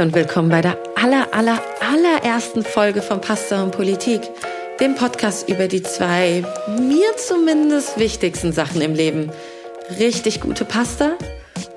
[0.00, 4.20] Und willkommen bei der aller, aller, allerersten Folge von Pasta und Politik,
[4.78, 6.44] dem Podcast über die zwei,
[6.78, 9.32] mir zumindest wichtigsten Sachen im Leben.
[9.98, 11.14] Richtig gute Pasta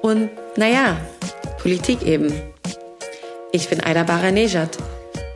[0.04, 0.98] und, naja,
[1.64, 2.32] Politik eben.
[3.52, 4.78] Ich bin Aida Baranejad,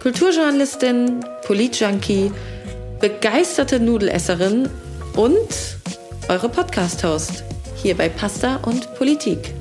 [0.03, 2.31] Kulturjournalistin, Politjunkie,
[2.99, 4.69] begeisterte Nudelesserin
[5.15, 5.49] und
[6.29, 7.45] eure Podcast-Host
[7.81, 9.55] hier bei Pasta und Politik.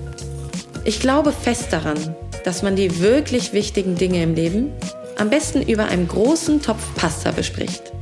[0.84, 4.72] Ich glaube fest daran, dass man die wirklich wichtigen Dinge im Leben
[5.16, 7.92] am besten über einem großen Topf Pasta bespricht.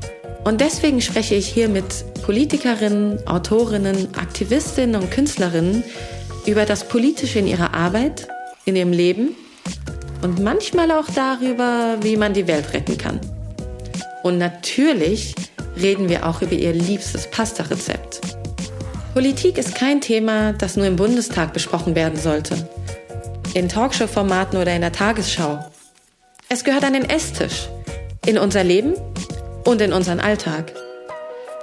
[0.44, 1.84] Und deswegen spreche ich hier mit
[2.22, 5.84] Politikerinnen, Autorinnen, Aktivistinnen und Künstlerinnen
[6.46, 8.26] über das Politische in ihrer Arbeit,
[8.64, 9.36] in ihrem Leben
[10.22, 13.20] und manchmal auch darüber, wie man die Welt retten kann.
[14.24, 15.34] Und natürlich
[15.80, 18.20] reden wir auch über ihr liebstes Pasta-Rezept.
[19.14, 22.56] Politik ist kein Thema, das nur im Bundestag besprochen werden sollte
[23.54, 25.58] in Talkshow-Formaten oder in der Tagesschau.
[26.48, 27.68] Es gehört an den Esstisch,
[28.26, 28.94] in unser Leben
[29.64, 30.72] und in unseren Alltag.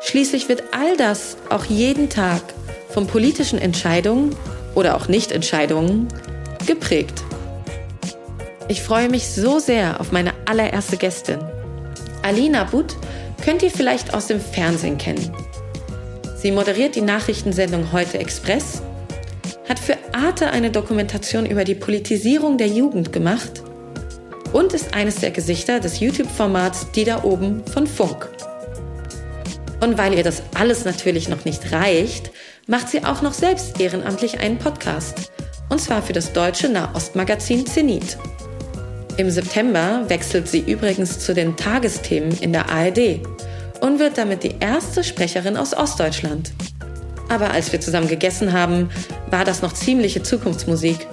[0.01, 2.41] Schließlich wird all das auch jeden Tag
[2.89, 4.35] von politischen Entscheidungen
[4.75, 6.07] oder auch Nichtentscheidungen
[6.65, 7.23] geprägt.
[8.67, 11.39] Ich freue mich so sehr auf meine allererste Gästin.
[12.21, 12.95] Alina Butt
[13.43, 15.33] könnt ihr vielleicht aus dem Fernsehen kennen.
[16.37, 18.81] Sie moderiert die Nachrichtensendung Heute Express
[19.69, 23.61] hat für Arte eine Dokumentation über die Politisierung der Jugend gemacht
[24.51, 28.27] und ist eines der Gesichter des YouTube-Formats Die da oben von Funk.
[29.79, 32.31] Und weil ihr das alles natürlich noch nicht reicht,
[32.67, 35.31] macht sie auch noch selbst ehrenamtlich einen Podcast.
[35.69, 38.17] Und zwar für das deutsche Nahostmagazin Zenit.
[39.17, 43.19] Im September wechselt sie übrigens zu den Tagesthemen in der ARD
[43.81, 46.51] und wird damit die erste Sprecherin aus Ostdeutschland.
[47.29, 48.89] Aber als wir zusammen gegessen haben,
[49.29, 51.07] war das noch ziemliche Zukunftsmusik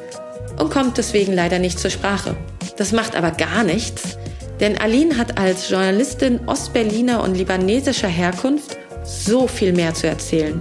[0.58, 2.36] und kommt deswegen leider nicht zur Sprache.
[2.76, 4.18] Das macht aber gar nichts,
[4.60, 10.60] denn Aline hat als Journalistin Ostberliner und libanesischer Herkunft so viel mehr zu erzählen.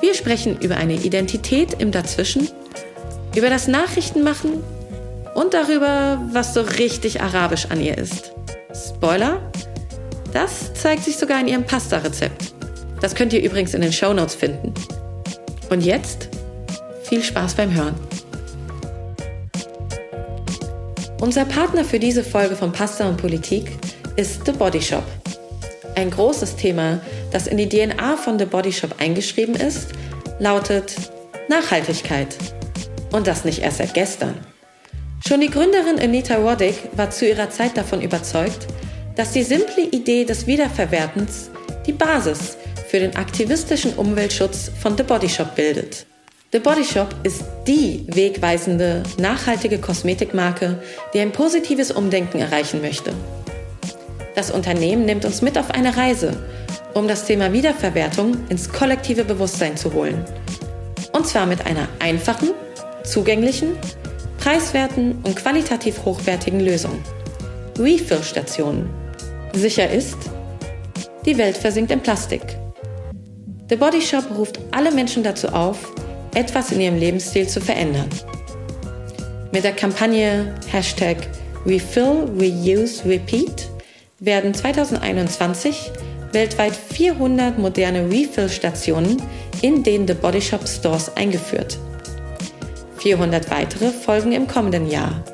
[0.00, 2.48] Wir sprechen über eine Identität im Dazwischen,
[3.34, 4.62] über das Nachrichtenmachen
[5.34, 8.32] und darüber, was so richtig arabisch an ihr ist.
[8.74, 9.40] Spoiler?
[10.32, 12.51] Das zeigt sich sogar in ihrem Pasta-Rezept.
[13.02, 14.72] Das könnt ihr übrigens in den Show Notes finden.
[15.68, 16.28] Und jetzt
[17.02, 17.94] viel Spaß beim Hören.
[21.20, 23.72] Unser Partner für diese Folge von Pasta und Politik
[24.16, 25.04] ist The Body Shop.
[25.96, 27.00] Ein großes Thema,
[27.32, 29.88] das in die DNA von The Body Shop eingeschrieben ist,
[30.38, 30.94] lautet
[31.48, 32.36] Nachhaltigkeit.
[33.10, 34.34] Und das nicht erst seit gestern.
[35.26, 38.68] Schon die Gründerin Anita Roddick war zu ihrer Zeit davon überzeugt,
[39.16, 41.50] dass die simple Idee des Wiederverwertens
[41.86, 42.56] die Basis
[42.92, 46.04] für den aktivistischen Umweltschutz von The Body Shop bildet.
[46.52, 50.78] The Body Shop ist die wegweisende, nachhaltige Kosmetikmarke,
[51.14, 53.14] die ein positives Umdenken erreichen möchte.
[54.34, 56.36] Das Unternehmen nimmt uns mit auf eine Reise,
[56.92, 60.22] um das Thema Wiederverwertung ins kollektive Bewusstsein zu holen.
[61.12, 62.50] Und zwar mit einer einfachen,
[63.04, 63.70] zugänglichen,
[64.36, 67.02] preiswerten und qualitativ hochwertigen Lösung.
[67.78, 68.90] Refill-Stationen.
[69.54, 70.18] Sicher ist,
[71.24, 72.58] die Welt versinkt in Plastik.
[73.72, 75.94] The Body Shop ruft alle Menschen dazu auf,
[76.34, 78.10] etwas in ihrem Lebensstil zu verändern.
[79.50, 81.16] Mit der Kampagne Hashtag
[81.64, 83.70] Refill, Reuse, Repeat
[84.20, 85.90] werden 2021
[86.32, 89.22] weltweit 400 moderne Refill-Stationen
[89.62, 91.78] in den The Body Shop Stores eingeführt.
[92.98, 95.24] 400 weitere folgen im kommenden Jahr.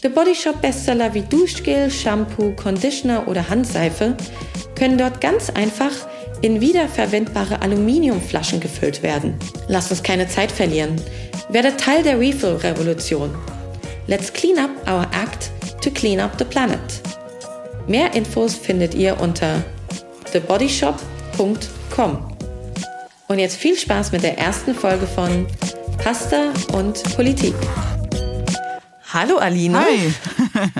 [0.00, 4.16] The Body Shop Bestseller wie Duschgel, Shampoo, Conditioner oder Handseife
[4.76, 5.90] können dort ganz einfach
[6.44, 9.38] in wiederverwendbare Aluminiumflaschen gefüllt werden.
[9.66, 11.00] Lasst uns keine Zeit verlieren.
[11.48, 13.34] Werde Teil der Refill-Revolution.
[14.08, 15.50] Let's clean up our act
[15.80, 17.00] to clean up the planet.
[17.86, 19.64] Mehr Infos findet ihr unter
[20.32, 22.36] thebodyshop.com.
[23.28, 25.46] Und jetzt viel Spaß mit der ersten Folge von
[25.96, 27.54] Pasta und Politik.
[29.14, 29.80] Hallo Aline.
[29.80, 30.12] Hi.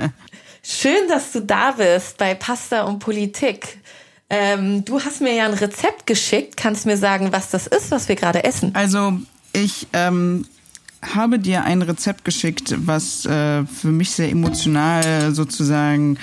[0.62, 3.78] Schön, dass du da bist bei Pasta und Politik.
[4.30, 6.56] Ähm, du hast mir ja ein Rezept geschickt.
[6.56, 8.70] Kannst mir sagen, was das ist, was wir gerade essen?
[8.74, 9.18] Also
[9.52, 10.46] ich ähm,
[11.02, 16.18] habe dir ein Rezept geschickt, was äh, für mich sehr emotional sozusagen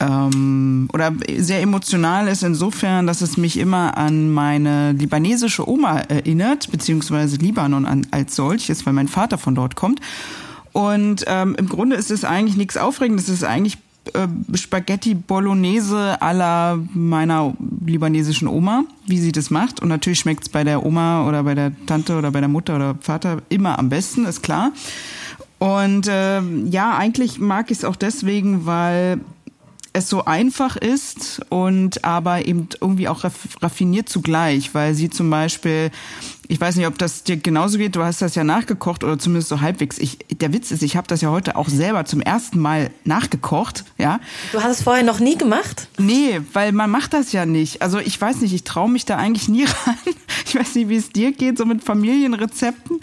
[0.00, 6.70] ähm, oder sehr emotional ist insofern, dass es mich immer an meine libanesische Oma erinnert,
[6.70, 10.00] beziehungsweise Libanon an, als solches, weil mein Vater von dort kommt.
[10.72, 13.78] Und ähm, im Grunde ist es eigentlich nichts Aufregendes, es ist eigentlich
[14.14, 17.54] äh, Spaghetti Bolognese à la meiner
[17.84, 19.80] libanesischen Oma, wie sie das macht.
[19.80, 22.76] Und natürlich schmeckt es bei der Oma oder bei der Tante oder bei der Mutter
[22.76, 24.72] oder Vater immer am besten, ist klar.
[25.58, 29.20] Und äh, ja, eigentlich mag ich es auch deswegen, weil
[29.92, 33.24] es so einfach ist und aber eben irgendwie auch
[33.60, 35.90] raffiniert zugleich, weil sie zum Beispiel
[36.50, 37.94] ich weiß nicht, ob das dir genauso geht.
[37.94, 39.98] Du hast das ja nachgekocht oder zumindest so halbwegs.
[39.98, 43.84] Ich, der Witz ist, ich habe das ja heute auch selber zum ersten Mal nachgekocht.
[43.98, 44.18] Ja.
[44.50, 45.86] Du hast es vorher noch nie gemacht?
[45.96, 47.82] Nee, weil man macht das ja nicht.
[47.82, 49.94] Also ich weiß nicht, ich traue mich da eigentlich nie ran.
[50.44, 53.00] Ich weiß nicht, wie es dir geht, so mit Familienrezepten.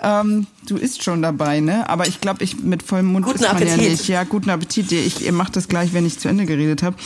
[0.00, 1.88] Ähm, du isst schon dabei, ne?
[1.88, 3.82] Aber ich glaube, ich mit vollem Mund guten isst man Appetit.
[3.82, 4.08] ja nicht.
[4.08, 4.92] Ja, guten Appetit.
[4.92, 6.96] Ich, ihr macht das gleich, wenn ich zu Ende geredet habe.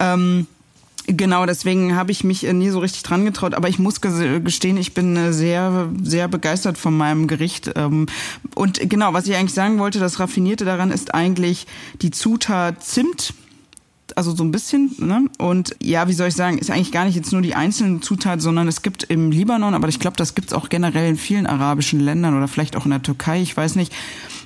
[0.00, 0.48] Ähm,
[1.06, 3.54] Genau, deswegen habe ich mich äh, nie so richtig dran getraut.
[3.54, 7.70] Aber ich muss gestehen, ich bin äh, sehr, sehr begeistert von meinem Gericht.
[7.76, 8.06] Ähm,
[8.54, 11.66] und genau, was ich eigentlich sagen wollte, das Raffinierte daran ist eigentlich
[12.02, 13.34] die Zutat Zimt
[14.14, 15.26] also so ein bisschen, ne?
[15.36, 18.40] Und ja, wie soll ich sagen, ist eigentlich gar nicht jetzt nur die einzelnen Zutaten,
[18.40, 22.00] sondern es gibt im Libanon, aber ich glaube, das gibt's auch generell in vielen arabischen
[22.00, 23.92] Ländern oder vielleicht auch in der Türkei, ich weiß nicht,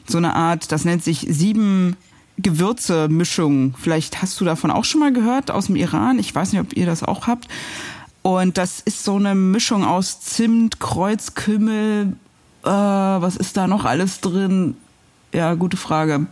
[0.08, 1.96] so eine Art, das nennt sich sieben
[2.42, 3.74] Gewürzemischung.
[3.78, 6.18] Vielleicht hast du davon auch schon mal gehört aus dem Iran.
[6.18, 7.48] Ich weiß nicht, ob ihr das auch habt.
[8.22, 12.14] Und das ist so eine Mischung aus Zimt, Kreuzkümmel,
[12.64, 14.76] äh, was ist da noch alles drin?
[15.32, 16.26] Ja, gute Frage.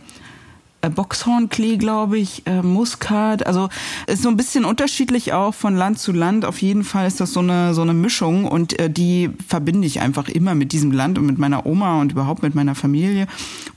[0.81, 3.45] Äh, Boxhornklee, glaube ich, äh, Muskat.
[3.45, 3.69] Also
[4.07, 6.45] ist so ein bisschen unterschiedlich auch von Land zu Land.
[6.45, 9.99] Auf jeden Fall ist das so eine so eine Mischung und äh, die verbinde ich
[9.99, 13.27] einfach immer mit diesem Land und mit meiner Oma und überhaupt mit meiner Familie.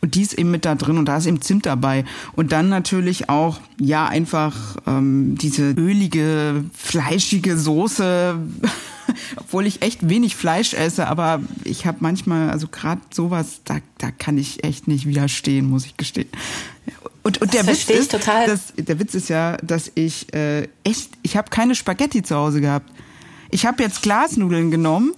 [0.00, 2.04] Und die ist eben mit da drin und da ist eben Zimt dabei.
[2.34, 8.38] Und dann natürlich auch ja einfach ähm, diese ölige, fleischige Soße.
[9.36, 14.10] obwohl ich echt wenig Fleisch esse, aber ich habe manchmal, also gerade sowas, da, da
[14.10, 16.28] kann ich echt nicht widerstehen, muss ich gestehen.
[17.22, 18.46] Und, und der Witz ist, total.
[18.46, 22.60] Dass, der Witz ist ja, dass ich äh, echt, ich habe keine Spaghetti zu Hause
[22.60, 22.90] gehabt.
[23.50, 25.12] Ich habe jetzt Glasnudeln genommen.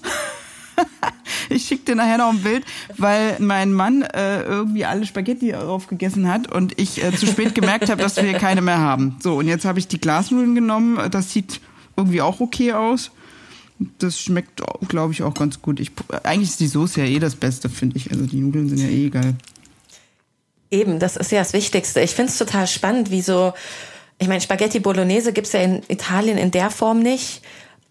[1.49, 2.64] ich schicke dir nachher noch ein Bild,
[2.99, 7.88] weil mein Mann äh, irgendwie alle Spaghetti aufgegessen hat und ich äh, zu spät gemerkt
[7.88, 9.16] habe, dass wir keine mehr haben.
[9.22, 10.99] So, und jetzt habe ich die Glasnudeln genommen.
[11.11, 11.61] Das sieht
[11.96, 13.12] irgendwie auch okay aus.
[13.99, 15.81] Das schmeckt, glaube ich, auch ganz gut.
[15.81, 15.90] Ich,
[16.22, 18.11] eigentlich ist die Soße ja eh das Beste, finde ich.
[18.11, 19.37] Also die Nudeln sind ja eh geil.
[20.75, 22.00] Eben, das ist ja das Wichtigste.
[22.00, 23.53] Ich finde es total spannend, wie so,
[24.19, 27.43] ich meine, Spaghetti Bolognese gibt es ja in Italien in der Form nicht.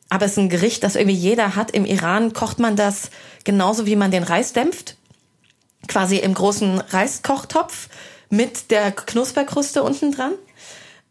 [0.09, 1.71] Aber es ist ein Gericht, das irgendwie jeder hat.
[1.71, 3.09] Im Iran kocht man das
[3.45, 4.97] genauso, wie man den Reis dämpft.
[5.87, 7.87] Quasi im großen Reiskochtopf
[8.29, 10.33] mit der Knusperkruste unten dran.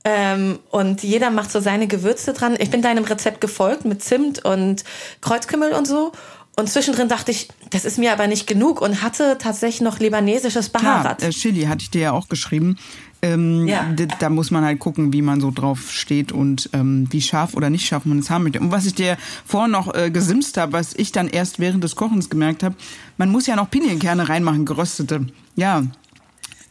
[0.04, 2.54] Ähm, und jeder macht so seine Gewürze dran.
[2.58, 4.84] Ich bin deinem Rezept gefolgt mit Zimt und
[5.22, 6.12] Kreuzkümmel und so.
[6.54, 10.68] Und zwischendrin dachte ich, das ist mir aber nicht genug und hatte tatsächlich noch libanesisches
[10.68, 11.18] Baharat.
[11.18, 12.76] Klar, äh, Chili hatte ich dir ja auch geschrieben.
[13.22, 13.94] Ähm, ja.
[14.18, 17.70] Da muss man halt gucken, wie man so drauf steht und ähm, wie scharf oder
[17.70, 18.60] nicht scharf man es haben möchte.
[18.60, 19.16] Und was ich dir
[19.46, 22.74] vorhin noch äh, gesimst habe, was ich dann erst während des Kochens gemerkt habe,
[23.16, 25.26] man muss ja noch Pinienkerne reinmachen, geröstete.
[25.54, 25.84] Ja,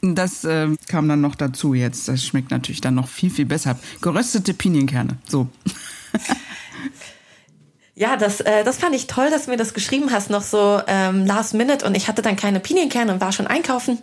[0.01, 2.07] das äh, kam dann noch dazu jetzt.
[2.07, 3.79] Das schmeckt natürlich dann noch viel, viel besser.
[4.01, 5.17] Geröstete Pinienkerne.
[5.27, 5.47] So.
[8.01, 10.81] Ja, das, äh, das fand ich toll, dass du mir das geschrieben hast, noch so
[10.87, 11.85] ähm, last minute.
[11.85, 13.99] Und ich hatte dann keine Pinienkerne und war schon einkaufen.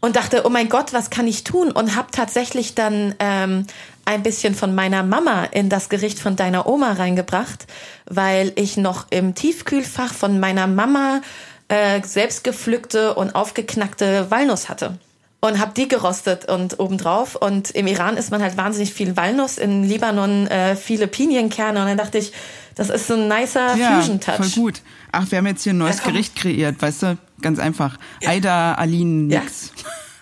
[0.00, 1.70] Und dachte, oh mein Gott, was kann ich tun?
[1.70, 3.68] Und habe tatsächlich dann ähm,
[4.04, 7.68] ein bisschen von meiner Mama in das Gericht von deiner Oma reingebracht,
[8.06, 11.20] weil ich noch im Tiefkühlfach von meiner Mama
[11.68, 14.98] äh, selbstgepflückte und aufgeknackte Walnuss hatte
[15.40, 17.36] und habe die gerostet und obendrauf.
[17.36, 21.80] Und im Iran isst man halt wahnsinnig viel Walnuss, in Libanon äh, viele Pinienkerne.
[21.80, 22.32] Und dann dachte ich,
[22.74, 24.36] das ist so ein nicer ja, Fusion-Touch.
[24.36, 24.82] voll gut.
[25.12, 27.18] Ach, wir haben jetzt hier ein neues Gericht kreiert, weißt du?
[27.40, 27.96] Ganz einfach.
[28.22, 28.30] Ja.
[28.30, 29.72] Aida Aline Nix.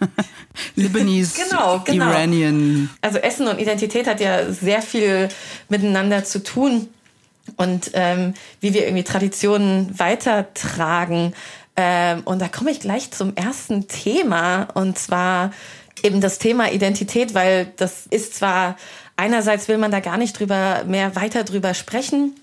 [0.01, 0.09] Ja.
[0.77, 2.11] Lebanese, genau, genau.
[2.11, 2.91] Iranian.
[3.01, 5.29] Also Essen und Identität hat ja sehr viel
[5.69, 6.89] miteinander zu tun
[7.57, 11.35] und ähm, wie wir irgendwie Traditionen weitertragen.
[11.77, 15.51] Ähm, und da komme ich gleich zum ersten Thema und zwar
[16.03, 18.77] eben das Thema Identität, weil das ist zwar
[19.17, 22.35] einerseits will man da gar nicht drüber mehr weiter drüber sprechen,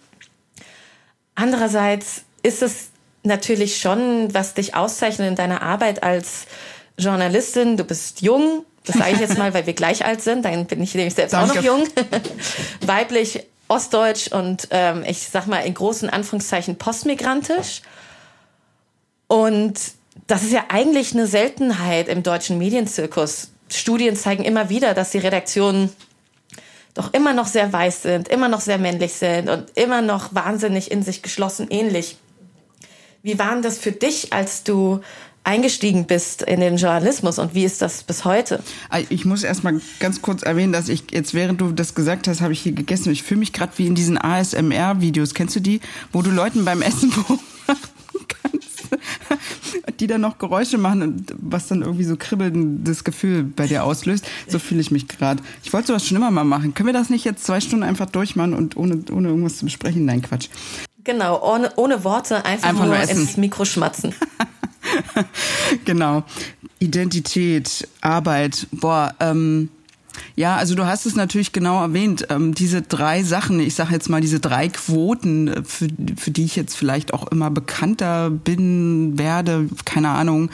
[1.35, 2.89] andererseits ist es
[3.23, 6.45] natürlich schon, was dich auszeichnet in deiner Arbeit als
[6.97, 7.77] Journalistin.
[7.77, 10.81] Du bist jung, das sage ich jetzt mal, weil wir gleich alt sind, dann bin
[10.81, 11.51] ich nämlich selbst Danke.
[11.51, 11.87] auch noch jung,
[12.85, 17.81] weiblich, ostdeutsch und ähm, ich sag mal in großen Anführungszeichen postmigrantisch.
[19.31, 19.79] Und
[20.27, 23.51] das ist ja eigentlich eine Seltenheit im deutschen Medienzirkus.
[23.69, 25.89] Studien zeigen immer wieder, dass die Redaktionen
[26.95, 30.91] doch immer noch sehr weiß sind, immer noch sehr männlich sind und immer noch wahnsinnig
[30.91, 32.17] in sich geschlossen ähnlich.
[33.23, 34.99] Wie war denn das für dich, als du
[35.45, 38.61] eingestiegen bist in den Journalismus und wie ist das bis heute?
[39.07, 42.41] Ich muss erst mal ganz kurz erwähnen, dass ich jetzt, während du das gesagt hast,
[42.41, 43.13] habe ich hier gegessen.
[43.13, 45.33] Ich fühle mich gerade wie in diesen ASMR-Videos.
[45.35, 45.79] Kennst du die,
[46.11, 47.13] wo du Leuten beim Essen?
[49.99, 54.25] die dann noch Geräusche machen und was dann irgendwie so kribbelndes Gefühl bei dir auslöst.
[54.47, 55.41] So fühle ich mich gerade.
[55.63, 56.73] Ich wollte sowas schon immer mal machen.
[56.73, 60.05] Können wir das nicht jetzt zwei Stunden einfach durchmachen und ohne, ohne irgendwas zu besprechen?
[60.05, 60.49] Nein, Quatsch.
[61.03, 64.13] Genau, ohne, ohne Worte einfach, einfach nur, nur ins Mikro schmatzen.
[65.85, 66.23] genau.
[66.79, 69.69] Identität, Arbeit, boah, ähm,
[70.35, 72.27] ja, also du hast es natürlich genau erwähnt.
[72.29, 75.87] Ähm, diese drei Sachen, ich sage jetzt mal diese drei Quoten, äh, für,
[76.17, 80.49] für die ich jetzt vielleicht auch immer bekannter bin, werde, keine Ahnung,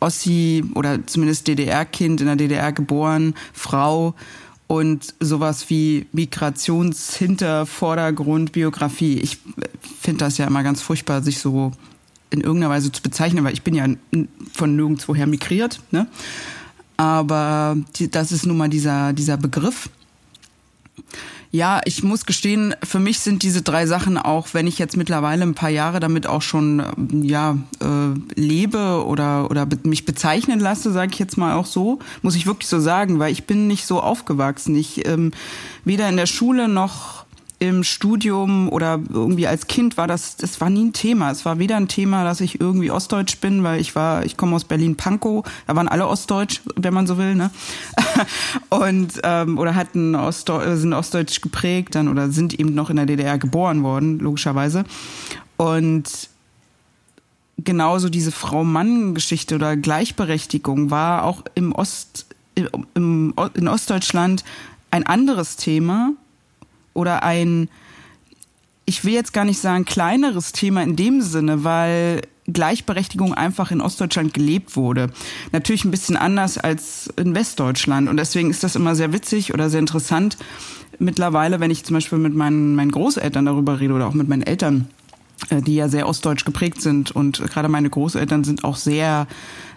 [0.00, 4.14] Ossi oder zumindest DDR-Kind, in der DDR geboren, Frau
[4.66, 9.18] und sowas wie Migrationshintervordergrund, Biografie.
[9.18, 9.68] Ich äh,
[10.00, 11.72] finde das ja immer ganz furchtbar, sich so
[12.30, 13.86] in irgendeiner Weise zu bezeichnen, weil ich bin ja
[14.52, 16.06] von nirgendwoher migriert, ne?
[17.00, 19.88] Aber die, das ist nun mal dieser, dieser Begriff.
[21.50, 25.44] Ja, ich muss gestehen, für mich sind diese drei Sachen auch, wenn ich jetzt mittlerweile
[25.44, 26.84] ein paar Jahre damit auch schon
[27.22, 32.36] ja äh, lebe oder oder mich bezeichnen lasse, sage ich jetzt mal auch so, muss
[32.36, 34.76] ich wirklich so sagen, weil ich bin nicht so aufgewachsen.
[34.76, 35.32] Ich ähm,
[35.86, 37.24] weder in der Schule noch
[37.60, 41.30] im Studium oder irgendwie als Kind war das, das war nie ein Thema.
[41.30, 44.56] Es war weder ein Thema, dass ich irgendwie Ostdeutsch bin, weil ich war, ich komme
[44.56, 47.50] aus Berlin-Pankow, da waren alle Ostdeutsch, wenn man so will, ne?
[48.70, 53.04] Und ähm, oder hatten Ostdeu sind Ostdeutsch geprägt dann oder sind eben noch in der
[53.04, 54.84] DDR geboren worden, logischerweise.
[55.58, 56.30] Und
[57.58, 62.24] genauso diese Frau-Mann-Geschichte oder Gleichberechtigung war auch im Ost,
[62.94, 64.44] im, in Ostdeutschland
[64.90, 66.14] ein anderes Thema
[67.00, 67.68] oder ein,
[68.84, 73.80] ich will jetzt gar nicht sagen kleineres Thema in dem Sinne, weil Gleichberechtigung einfach in
[73.80, 75.10] Ostdeutschland gelebt wurde.
[75.52, 78.08] Natürlich ein bisschen anders als in Westdeutschland.
[78.08, 80.36] Und deswegen ist das immer sehr witzig oder sehr interessant.
[80.98, 84.42] Mittlerweile, wenn ich zum Beispiel mit meinen, meinen Großeltern darüber rede oder auch mit meinen
[84.42, 84.88] Eltern,
[85.48, 87.10] äh, die ja sehr ostdeutsch geprägt sind.
[87.10, 89.26] Und gerade meine Großeltern sind auch sehr,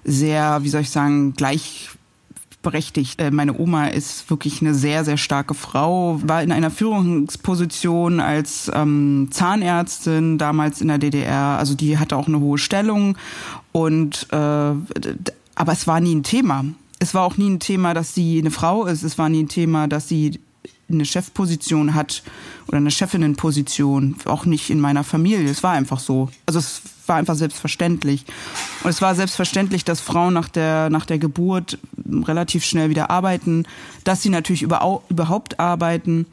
[0.04, 1.90] sehr, wie soll ich sagen, gleich
[2.64, 3.22] berechtigt.
[3.22, 8.72] Äh, meine Oma ist wirklich eine sehr, sehr starke Frau, war in einer Führungsposition als
[8.74, 11.60] ähm, Zahnärztin damals in der DDR.
[11.60, 13.18] Also die hatte auch eine hohe Stellung
[13.72, 16.66] und äh, aber es war nie ein Thema.
[16.98, 19.04] Es war auch nie ein Thema, dass sie eine Frau ist.
[19.04, 20.40] Es war nie ein Thema, dass sie
[20.90, 22.24] eine Chefposition hat
[22.68, 25.50] oder eine Chefinnenposition, auch nicht in meiner Familie.
[25.50, 26.30] Es war einfach so.
[26.46, 28.26] Also es war einfach selbstverständlich.
[28.84, 33.66] Und es war selbstverständlich, dass Frauen nach der, nach der Geburt relativ schnell wieder arbeiten,
[34.04, 36.26] dass sie natürlich über, überhaupt arbeiten.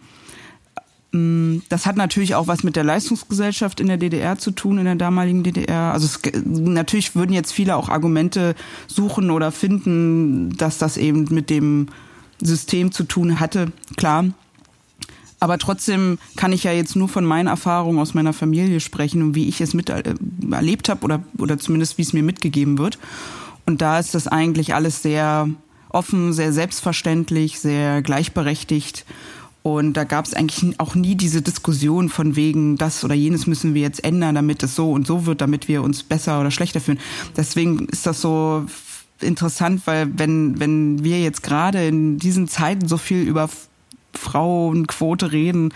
[1.12, 4.84] Mm, das hat natürlich auch was mit der Leistungsgesellschaft in der DDR zu tun, in
[4.84, 5.92] der damaligen DDR.
[5.92, 8.54] Also es, natürlich würden jetzt viele auch Argumente
[8.86, 11.88] suchen oder finden, dass das eben mit dem
[12.40, 13.72] System zu tun hatte.
[13.96, 14.26] Klar,
[15.40, 19.34] aber trotzdem kann ich ja jetzt nur von meinen Erfahrungen aus meiner Familie sprechen und
[19.34, 20.14] wie ich es mit äh,
[20.50, 22.98] erlebt habe oder, oder zumindest wie es mir mitgegeben wird.
[23.66, 25.48] Und da ist das eigentlich alles sehr
[25.88, 29.06] offen, sehr selbstverständlich, sehr gleichberechtigt.
[29.62, 33.74] Und da gab es eigentlich auch nie diese Diskussion von wegen, das oder jenes müssen
[33.74, 36.80] wir jetzt ändern, damit es so und so wird, damit wir uns besser oder schlechter
[36.80, 37.00] fühlen.
[37.36, 38.64] Deswegen ist das so
[39.20, 43.50] interessant, weil wenn, wenn wir jetzt gerade in diesen Zeiten so viel über
[44.20, 45.72] Frauenquote reden,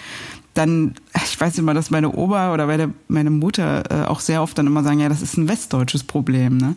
[0.54, 2.66] dann, ich weiß immer, dass meine Oma oder
[3.08, 6.58] meine, Mutter äh, auch sehr oft dann immer sagen, ja, das ist ein westdeutsches Problem.
[6.58, 6.76] Ne?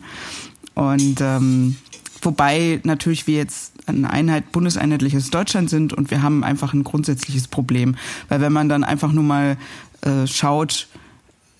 [0.74, 1.76] Und ähm,
[2.22, 7.46] wobei natürlich wir jetzt eine Einheit, bundeseinheitliches Deutschland sind und wir haben einfach ein grundsätzliches
[7.48, 7.96] Problem.
[8.28, 9.56] Weil wenn man dann einfach nur mal
[10.02, 10.88] äh, schaut,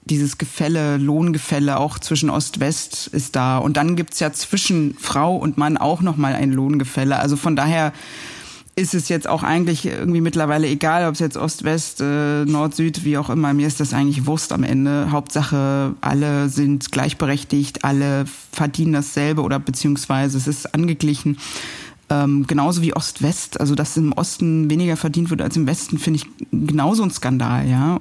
[0.05, 3.59] dieses Gefälle, Lohngefälle auch zwischen Ost-West ist da.
[3.59, 7.19] Und dann gibt's ja zwischen Frau und Mann auch nochmal ein Lohngefälle.
[7.19, 7.93] Also von daher
[8.79, 12.77] ist es jetzt auch eigentlich irgendwie mittlerweile egal, ob es jetzt Ost, West, äh, Nord,
[12.77, 13.53] Süd, wie auch immer.
[13.53, 15.11] Mir ist das eigentlich Wurst am Ende.
[15.11, 21.39] Hauptsache, alle sind gleichberechtigt, alle verdienen dasselbe oder beziehungsweise es ist angeglichen.
[22.11, 26.21] Ähm, genauso wie Ost-West, also dass im Osten weniger verdient wird als im Westen, finde
[26.21, 27.99] ich genauso ein Skandal, ja.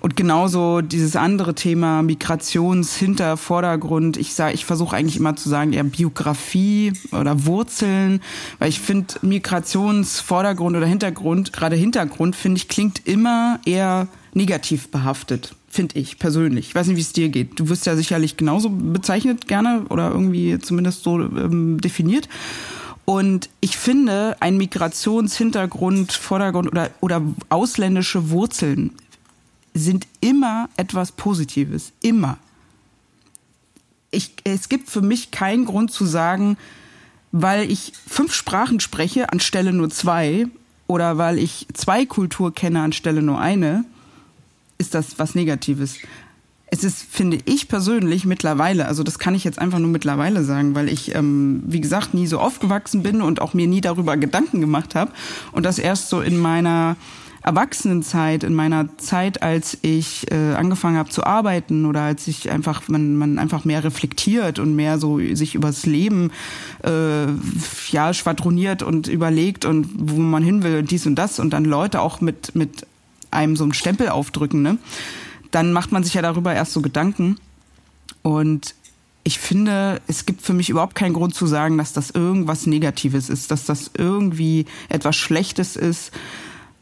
[0.00, 4.18] Und genauso dieses andere Thema Migrations hinter Vordergrund.
[4.18, 8.20] Ich sage, ich versuche eigentlich immer zu sagen, eher Biografie oder Wurzeln,
[8.58, 15.54] weil ich finde Migrationsvordergrund oder Hintergrund, gerade Hintergrund, finde ich, klingt immer eher negativ behaftet
[15.68, 16.68] finde ich persönlich.
[16.68, 17.60] Ich weiß nicht, wie es dir geht.
[17.60, 22.30] Du wirst ja sicherlich genauso bezeichnet gerne oder irgendwie zumindest so ähm, definiert.
[23.06, 28.90] Und ich finde, ein Migrationshintergrund, Vordergrund oder, oder ausländische Wurzeln
[29.74, 31.92] sind immer etwas Positives.
[32.02, 32.36] Immer.
[34.10, 36.58] Ich, es gibt für mich keinen Grund zu sagen,
[37.30, 40.48] weil ich fünf Sprachen spreche anstelle nur zwei
[40.88, 43.84] oder weil ich zwei Kultur kenne anstelle nur eine,
[44.78, 45.98] ist das was Negatives.
[46.68, 50.74] Es ist, finde ich persönlich mittlerweile, also das kann ich jetzt einfach nur mittlerweile sagen,
[50.74, 54.60] weil ich, ähm, wie gesagt, nie so aufgewachsen bin und auch mir nie darüber Gedanken
[54.60, 55.12] gemacht habe
[55.52, 56.96] und das erst so in meiner
[57.46, 62.88] Erwachsenenzeit, in meiner Zeit, als ich äh, angefangen habe zu arbeiten oder als ich einfach,
[62.88, 66.32] man, man einfach mehr reflektiert und mehr so sich übers Leben
[66.82, 67.26] äh,
[67.92, 71.64] ja schwadroniert und überlegt und wo man hin will und dies und das und dann
[71.64, 72.84] Leute auch mit, mit
[73.30, 74.78] einem so einen Stempel aufdrücken, ne?
[75.56, 77.38] Dann macht man sich ja darüber erst so Gedanken.
[78.22, 78.74] Und
[79.24, 83.28] ich finde, es gibt für mich überhaupt keinen Grund zu sagen, dass das irgendwas Negatives
[83.28, 86.12] ist, dass das irgendwie etwas Schlechtes ist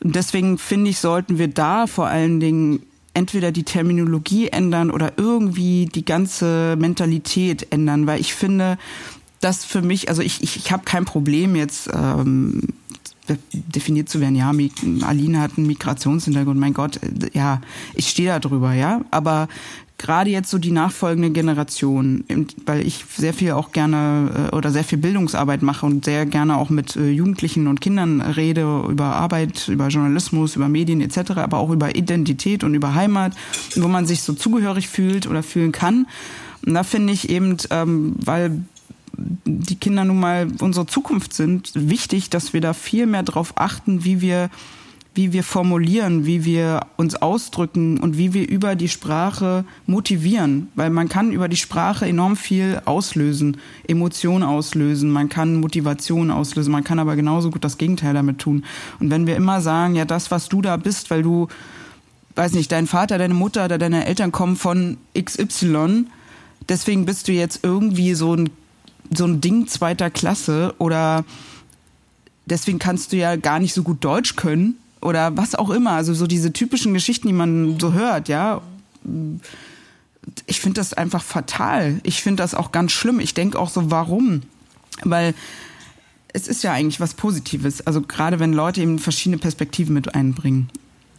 [0.05, 2.83] und deswegen finde ich, sollten wir da vor allen Dingen
[3.15, 8.77] entweder die Terminologie ändern oder irgendwie die ganze Mentalität ändern, weil ich finde,
[9.41, 12.61] dass für mich, also ich, ich, ich habe kein Problem jetzt ähm,
[13.53, 14.53] definiert zu werden, ja,
[15.07, 17.61] Aline hat einen Migrationshintergrund, mein Gott, äh, ja,
[17.95, 19.49] ich stehe da drüber, ja, aber
[19.97, 22.25] gerade jetzt so die nachfolgende Generation,
[22.67, 26.57] weil ich sehr viel auch gerne äh, oder sehr viel Bildungsarbeit mache und sehr gerne
[26.57, 31.59] auch mit äh, Jugendlichen und Kindern rede über Arbeit, über Journalismus, über Medien etc., aber
[31.59, 33.35] auch über Identität und über Heimat,
[33.77, 36.07] wo man sich so zugehörig fühlt oder fühlen kann.
[36.67, 38.63] Und da finde ich eben, ähm, weil
[39.45, 44.05] die Kinder nun mal unsere Zukunft sind, wichtig, dass wir da viel mehr drauf achten,
[44.05, 44.51] wie wir
[45.15, 50.69] wie wir formulieren, wie wir uns ausdrücken und wie wir über die Sprache motivieren.
[50.75, 56.73] Weil man kann über die Sprache enorm viel auslösen, Emotionen auslösen, man kann Motivation auslösen,
[56.73, 58.65] man kann aber genauso gut das Gegenteil damit tun.
[58.99, 61.47] Und wenn wir immer sagen, ja, das, was du da bist, weil du,
[62.35, 66.07] weiß nicht, dein Vater, deine Mutter oder deine Eltern kommen von XY,
[66.69, 68.51] deswegen bist du jetzt irgendwie so ein,
[69.13, 71.25] so ein Ding zweiter Klasse oder
[72.47, 75.93] deswegen kannst du ja gar nicht so gut Deutsch können, oder was auch immer.
[75.93, 78.63] Also so diese typischen Geschichten, die man so hört, ja.
[80.47, 82.01] Ich finde das einfach fatal.
[82.03, 83.21] Ich finde das auch ganz schlimm.
[83.21, 84.43] Ich denke auch so, warum?
[85.03, 85.35] Weil
[86.33, 87.87] es ist ja eigentlich was Positives.
[87.87, 90.71] Also gerade wenn Leute eben verschiedene Perspektiven mit einbringen.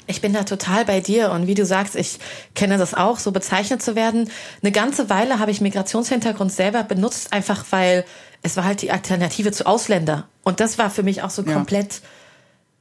[0.08, 2.20] Ich bin da total bei dir und wie du sagst, ich
[2.54, 4.30] kenne das auch, so bezeichnet zu werden.
[4.62, 8.06] Eine ganze Weile habe ich Migrationshintergrund selber benutzt, einfach weil
[8.44, 10.28] es war halt die Alternative zu Ausländer.
[10.44, 11.54] Und das war für mich auch so ja.
[11.54, 12.02] komplett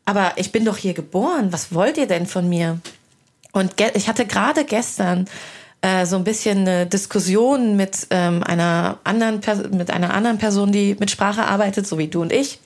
[0.04, 2.78] aber ich bin doch hier geboren, was wollt ihr denn von mir?
[3.52, 5.26] Und ich hatte gerade gestern
[5.80, 10.96] äh, so ein bisschen eine Diskussion mit ähm, einer anderen mit einer anderen Person, die
[10.98, 12.58] mit Sprache arbeitet, so wie du und ich,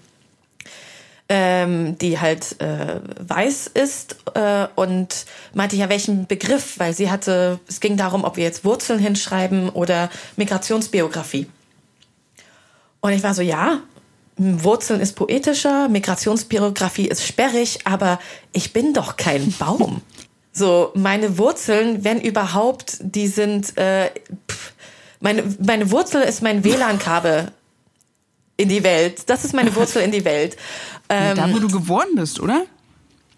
[1.28, 7.60] ähm, die halt äh, weiß ist äh, und meinte ja welchen Begriff, weil sie hatte,
[7.68, 11.46] es ging darum, ob wir jetzt Wurzeln hinschreiben oder Migrationsbiografie.
[13.00, 13.80] Und ich war so, ja,
[14.36, 18.18] Wurzeln ist poetischer, Migrationsbiografie ist sperrig, aber
[18.52, 20.00] ich bin doch kein Baum.
[20.52, 24.10] So, meine Wurzeln, wenn überhaupt, die sind, äh,
[24.50, 24.72] pff,
[25.20, 27.52] meine, meine Wurzel ist mein WLAN-Kabel
[28.56, 29.22] in die Welt.
[29.26, 30.56] Das ist meine Wurzel in die Welt.
[31.08, 32.64] Ähm, da, wo du geboren bist, oder?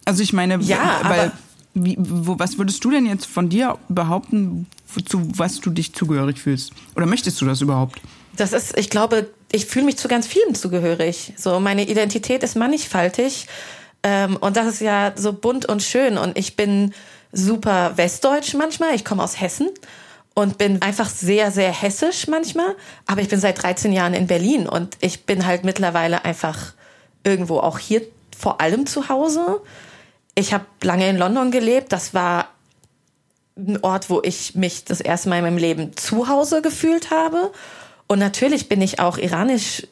[0.04, 1.32] Also ich meine, ja, weil,
[1.74, 4.66] wie, wo, was würdest du denn jetzt von dir behaupten,
[5.06, 6.72] zu was du dich zugehörig fühlst?
[6.96, 8.00] Oder möchtest du das überhaupt?
[8.36, 11.32] Das ist, ich glaube, ich fühle mich zu ganz vielen zugehörig.
[11.36, 13.46] So, meine Identität ist mannigfaltig.
[14.02, 16.18] Ähm, und das ist ja so bunt und schön.
[16.18, 16.92] Und ich bin
[17.32, 18.94] super westdeutsch manchmal.
[18.94, 19.68] Ich komme aus Hessen
[20.34, 22.74] und bin einfach sehr, sehr hessisch manchmal.
[23.06, 26.72] Aber ich bin seit 13 Jahren in Berlin und ich bin halt mittlerweile einfach
[27.24, 28.02] irgendwo auch hier
[28.36, 29.60] vor allem zu Hause.
[30.34, 31.92] Ich habe lange in London gelebt.
[31.92, 32.48] Das war
[33.56, 37.52] ein Ort, wo ich mich das erste Mal in meinem Leben zu Hause gefühlt habe.
[38.06, 39.86] Und natürlich bin ich auch iranisch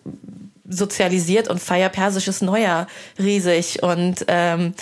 [0.68, 2.86] sozialisiert und feier persisches Neujahr
[3.18, 3.82] riesig.
[3.82, 4.74] Und ähm,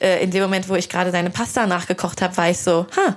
[0.00, 3.16] äh, in dem Moment, wo ich gerade deine Pasta nachgekocht habe, war ich so, ha,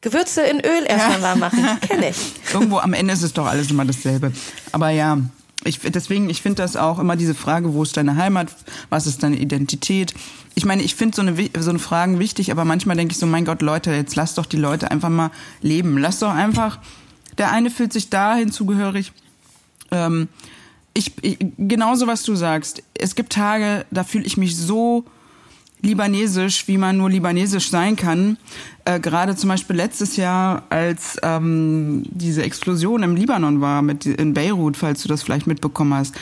[0.00, 1.22] Gewürze in Öl erstmal ja.
[1.22, 2.16] warm machen, kenne ich.
[2.54, 4.32] Irgendwo am Ende ist es doch alles immer dasselbe.
[4.72, 5.18] Aber ja,
[5.64, 8.54] ich, deswegen, ich finde das auch immer diese Frage, wo ist deine Heimat,
[8.88, 10.14] was ist deine Identität?
[10.54, 13.26] Ich meine, ich finde so eine, so eine Fragen wichtig, aber manchmal denke ich so,
[13.26, 15.98] mein Gott, Leute, jetzt lass doch die Leute einfach mal leben.
[15.98, 16.78] Lass doch einfach
[17.40, 19.12] der eine fühlt sich dahin zugehörig.
[19.90, 20.28] Ähm,
[20.92, 22.82] ich, ich, genauso was du sagst.
[22.92, 25.04] Es gibt Tage, da fühle ich mich so
[25.82, 28.36] libanesisch, wie man nur libanesisch sein kann.
[28.84, 34.34] Äh, Gerade zum Beispiel letztes Jahr, als ähm, diese Explosion im Libanon war, mit in
[34.34, 36.14] Beirut, falls du das vielleicht mitbekommen hast.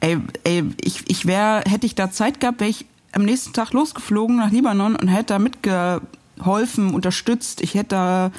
[0.00, 3.72] Ey, ey ich, ich wäre, hätte ich da Zeit gehabt, wäre ich am nächsten Tag
[3.72, 7.60] losgeflogen nach Libanon und hätte da mitgeholfen, unterstützt.
[7.60, 8.32] Ich hätte da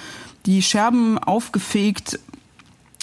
[0.45, 2.19] die Scherben aufgefegt,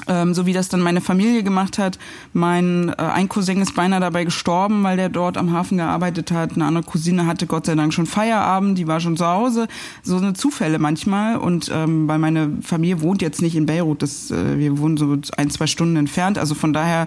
[0.09, 1.99] ähm, so wie das dann meine Familie gemacht hat.
[2.33, 6.53] Mein äh, ein Cousin ist beinahe dabei gestorben, weil der dort am Hafen gearbeitet hat.
[6.55, 9.69] Eine andere Cousine hatte Gott sei Dank schon Feierabend, die war schon zu Hause.
[10.03, 11.37] So eine Zufälle manchmal.
[11.37, 15.17] Und ähm, weil meine Familie wohnt jetzt nicht in Beirut, das, äh, wir wohnen so
[15.37, 16.39] ein, zwei Stunden entfernt.
[16.39, 17.07] Also von daher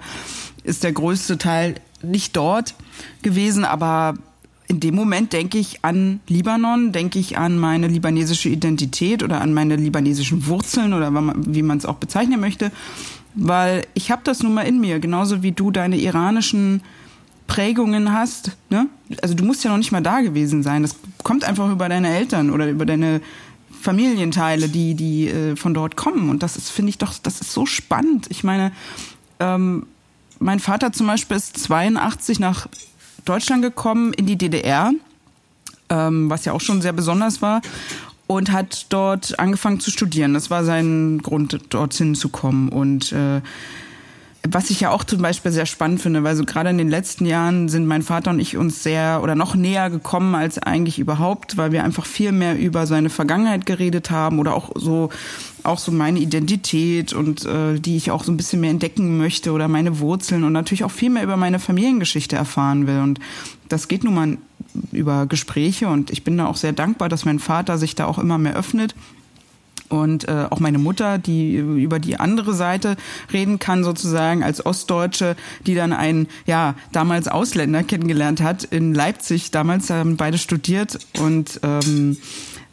[0.64, 2.76] ist der größte Teil nicht dort
[3.22, 4.16] gewesen, aber
[4.68, 9.54] in dem Moment denke ich an Libanon, denke ich an meine libanesische Identität oder an
[9.54, 11.12] meine libanesischen Wurzeln oder
[11.46, 12.72] wie man es auch bezeichnen möchte,
[13.36, 16.82] weil ich habe das nun mal in mir, genauso wie du deine iranischen
[17.48, 18.52] Prägungen hast.
[18.70, 18.88] Ne?
[19.22, 20.82] Also du musst ja noch nicht mal da gewesen sein.
[20.82, 23.22] Das kommt einfach über deine Eltern oder über deine
[23.82, 26.30] Familienteile, die die äh, von dort kommen.
[26.30, 28.26] Und das ist, finde ich doch, das ist so spannend.
[28.30, 28.72] Ich meine,
[29.40, 29.86] ähm,
[30.40, 32.68] mein Vater zum Beispiel ist 82 nach
[33.26, 34.92] Deutschland gekommen, in die DDR,
[35.90, 37.62] ähm, was ja auch schon sehr besonders war,
[38.28, 40.34] und hat dort angefangen zu studieren.
[40.34, 42.70] Das war sein Grund, dorthin zu kommen.
[42.70, 43.42] Und äh,
[44.50, 47.26] was ich ja auch zum Beispiel sehr spannend finde, weil so gerade in den letzten
[47.26, 51.58] Jahren sind mein Vater und ich uns sehr oder noch näher gekommen als eigentlich überhaupt,
[51.58, 55.10] weil wir einfach viel mehr über seine Vergangenheit geredet haben oder auch so
[55.64, 59.52] auch so meine Identität und äh, die ich auch so ein bisschen mehr entdecken möchte
[59.52, 63.00] oder meine Wurzeln und natürlich auch viel mehr über meine Familiengeschichte erfahren will.
[63.00, 63.20] Und
[63.68, 64.38] das geht nun mal
[64.92, 68.20] über Gespräche und ich bin da auch sehr dankbar, dass mein Vater sich da auch
[68.20, 68.94] immer mehr öffnet
[69.90, 72.96] und äh, auch meine Mutter, die über die andere Seite
[73.32, 79.52] reden kann, sozusagen als Ostdeutsche, die dann einen, ja, damals Ausländer kennengelernt hat in Leipzig.
[79.52, 82.18] Damals haben beide studiert und ähm,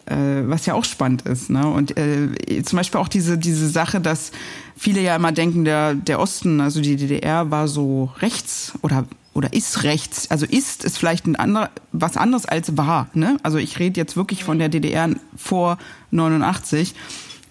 [0.06, 0.14] äh,
[0.48, 1.50] was ja auch spannend ist.
[1.50, 1.66] Ne?
[1.66, 4.32] Und äh, zum Beispiel auch diese, diese Sache, dass
[4.76, 9.52] viele ja immer denken, der, der Osten, also die DDR, war so rechts oder oder
[9.52, 13.08] ist rechts, also ist ist vielleicht ein anderer, was anderes als war.
[13.14, 13.38] Ne?
[13.42, 15.78] Also ich rede jetzt wirklich von der DDR vor
[16.10, 16.94] 89.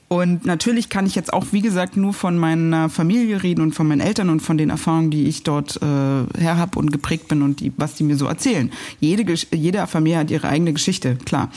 [0.07, 3.87] Und natürlich kann ich jetzt auch, wie gesagt, nur von meiner Familie reden und von
[3.87, 7.41] meinen Eltern und von den Erfahrungen, die ich dort äh, her hab und geprägt bin
[7.41, 8.73] und die, was die mir so erzählen.
[8.99, 9.23] Jede,
[9.55, 11.49] jede Familie hat ihre eigene Geschichte, klar.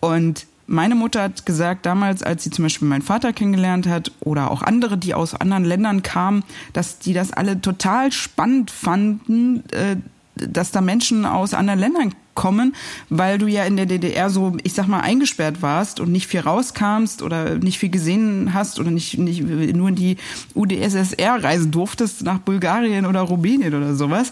[0.00, 4.50] Und meine Mutter hat gesagt damals, als sie zum Beispiel meinen Vater kennengelernt hat oder
[4.50, 9.96] auch andere, die aus anderen Ländern kamen, dass die das alle total spannend fanden, äh,
[10.34, 12.76] dass da Menschen aus anderen Ländern kommen,
[13.08, 16.40] weil du ja in der DDR so, ich sag mal, eingesperrt warst und nicht viel
[16.40, 20.16] rauskamst oder nicht viel gesehen hast oder nicht, nicht nur in die
[20.54, 24.30] UdSSR reisen durftest nach Bulgarien oder Rumänien oder sowas.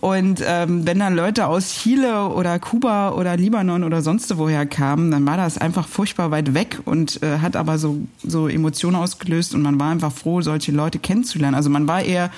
[0.00, 5.12] Und ähm, wenn dann Leute aus Chile oder Kuba oder Libanon oder sonst woher kamen,
[5.12, 9.54] dann war das einfach furchtbar weit weg und äh, hat aber so, so Emotionen ausgelöst
[9.54, 11.54] und man war einfach froh, solche Leute kennenzulernen.
[11.54, 12.30] Also man war eher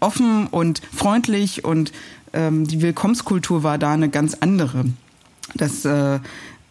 [0.00, 1.92] offen und freundlich und
[2.32, 4.84] ähm, die Willkommenskultur war da eine ganz andere.
[5.54, 6.20] Das, äh,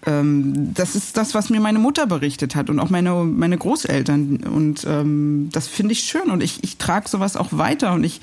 [0.06, 4.38] ähm, das ist das, was mir meine Mutter berichtet hat und auch meine, meine Großeltern.
[4.38, 8.22] Und ähm, das finde ich schön und ich, ich trage sowas auch weiter und ich,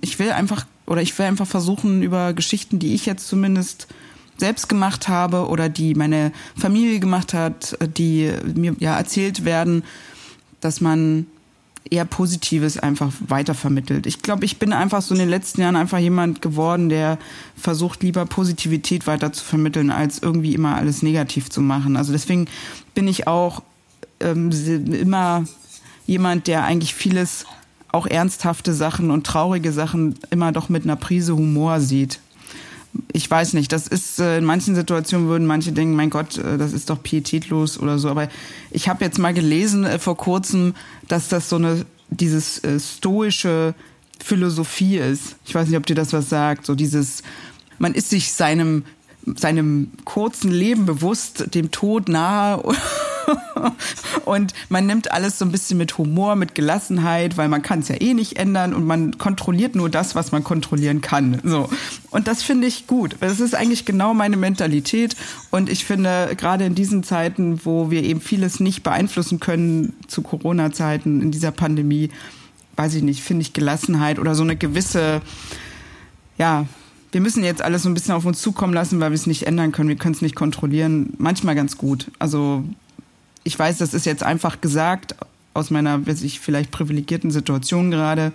[0.00, 3.88] ich will einfach oder ich will einfach versuchen, über Geschichten, die ich jetzt zumindest
[4.38, 9.84] selbst gemacht habe oder die meine Familie gemacht hat, die mir ja erzählt werden,
[10.60, 11.26] dass man
[11.90, 14.06] eher Positives einfach weitervermittelt.
[14.06, 17.18] Ich glaube, ich bin einfach so in den letzten Jahren einfach jemand geworden, der
[17.56, 21.96] versucht, lieber Positivität weiter zu vermitteln, als irgendwie immer alles negativ zu machen.
[21.96, 22.46] Also deswegen
[22.94, 23.62] bin ich auch
[24.20, 24.50] ähm,
[24.92, 25.44] immer
[26.06, 27.44] jemand, der eigentlich vieles,
[27.90, 32.20] auch ernsthafte Sachen und traurige Sachen immer doch mit einer Prise Humor sieht
[33.12, 36.58] ich weiß nicht, das ist äh, in manchen Situationen würden manche denken, mein Gott, äh,
[36.58, 38.08] das ist doch pietätlos oder so.
[38.08, 38.28] Aber
[38.70, 40.74] ich habe jetzt mal gelesen äh, vor kurzem,
[41.06, 43.74] dass das so eine dieses äh, stoische
[44.22, 45.36] Philosophie ist.
[45.44, 46.66] Ich weiß nicht, ob dir das was sagt.
[46.66, 47.22] So dieses,
[47.78, 48.84] man ist sich seinem
[49.36, 52.62] seinem kurzen Leben bewusst, dem Tod nahe
[54.24, 57.88] und man nimmt alles so ein bisschen mit Humor, mit Gelassenheit, weil man kann es
[57.88, 61.40] ja eh nicht ändern und man kontrolliert nur das, was man kontrollieren kann.
[61.44, 61.68] So.
[62.10, 63.16] Und das finde ich gut.
[63.20, 65.16] Das ist eigentlich genau meine Mentalität
[65.50, 70.22] und ich finde, gerade in diesen Zeiten, wo wir eben vieles nicht beeinflussen können, zu
[70.22, 72.10] Corona-Zeiten, in dieser Pandemie,
[72.76, 75.20] weiß ich nicht, finde ich Gelassenheit oder so eine gewisse,
[76.38, 76.66] ja,
[77.12, 79.46] wir müssen jetzt alles so ein bisschen auf uns zukommen lassen, weil wir es nicht
[79.46, 79.88] ändern können.
[79.88, 81.14] Wir können es nicht kontrollieren.
[81.18, 82.10] Manchmal ganz gut.
[82.18, 82.64] Also
[83.44, 85.14] ich weiß, das ist jetzt einfach gesagt
[85.54, 88.32] aus meiner, weiß ich, vielleicht privilegierten Situation gerade.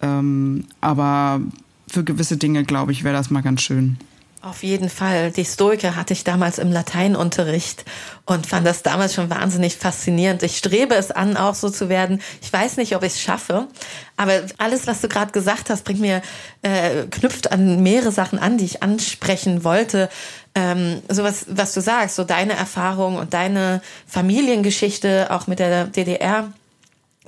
[0.00, 1.40] Ähm, aber
[1.86, 3.98] für gewisse Dinge, glaube ich, wäre das mal ganz schön.
[4.44, 5.30] Auf jeden Fall.
[5.30, 7.86] Die Stoiker hatte ich damals im Lateinunterricht
[8.26, 10.42] und fand das damals schon wahnsinnig faszinierend.
[10.42, 12.20] Ich strebe es an, auch so zu werden.
[12.42, 13.68] Ich weiß nicht, ob ich es schaffe,
[14.18, 16.20] aber alles, was du gerade gesagt hast, bringt mir,
[16.60, 20.10] äh, knüpft an mehrere Sachen an, die ich ansprechen wollte.
[20.54, 25.86] Ähm, so was, was du sagst, so deine Erfahrung und deine Familiengeschichte auch mit der
[25.86, 26.52] DDR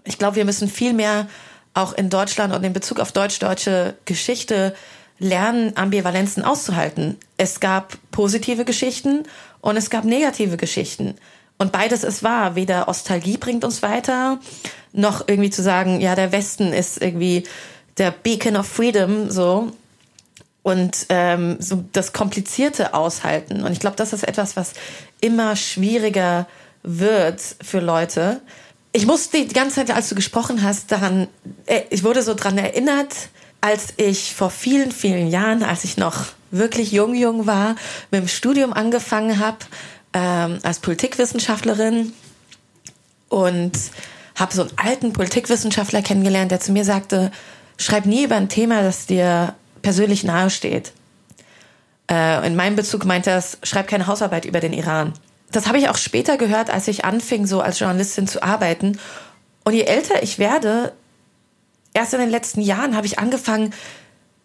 [0.04, 1.28] Ich glaube, wir müssen viel mehr
[1.72, 4.74] auch in Deutschland und in Bezug auf deutsch-deutsche Geschichte
[5.18, 7.16] lernen, Ambivalenzen auszuhalten.
[7.36, 9.24] Es gab positive Geschichten
[9.60, 11.14] und es gab negative Geschichten.
[11.58, 12.54] Und beides ist wahr.
[12.54, 14.38] Weder Ostalgie bringt uns weiter,
[14.92, 17.44] noch irgendwie zu sagen, ja, der Westen ist irgendwie
[17.96, 19.72] der Beacon of Freedom, so.
[20.62, 23.62] Und ähm, so das Komplizierte aushalten.
[23.62, 24.72] Und ich glaube, das ist etwas, was
[25.20, 26.48] immer schwieriger
[26.82, 28.40] wird für Leute.
[28.92, 31.28] Ich musste die ganze Zeit, als du gesprochen hast, daran,
[31.66, 33.14] äh, ich wurde so dran erinnert,
[33.66, 37.74] als ich vor vielen, vielen Jahren, als ich noch wirklich jung, jung war,
[38.12, 39.58] mit dem Studium angefangen habe,
[40.12, 42.12] ähm, als Politikwissenschaftlerin
[43.28, 43.72] und
[44.36, 47.32] habe so einen alten Politikwissenschaftler kennengelernt, der zu mir sagte,
[47.76, 50.92] schreib nie über ein Thema, das dir persönlich nahe steht.
[52.08, 55.12] Äh, in meinem Bezug meint das, schreib keine Hausarbeit über den Iran.
[55.50, 59.00] Das habe ich auch später gehört, als ich anfing, so als Journalistin zu arbeiten.
[59.64, 60.92] Und je älter ich werde,
[61.96, 63.72] erst in den letzten Jahren habe ich angefangen,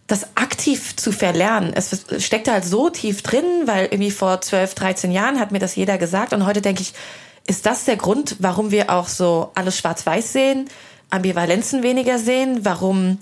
[0.08, 1.74] das aktiv zu verlernen.
[1.74, 5.76] Es steckt halt so tief drin, weil irgendwie vor 12, 13 Jahren hat mir das
[5.76, 6.94] jeder gesagt und heute denke ich,
[7.48, 10.66] ist das der Grund, warum wir auch so alles schwarz-weiß sehen,
[11.10, 13.20] Ambivalenzen weniger sehen, warum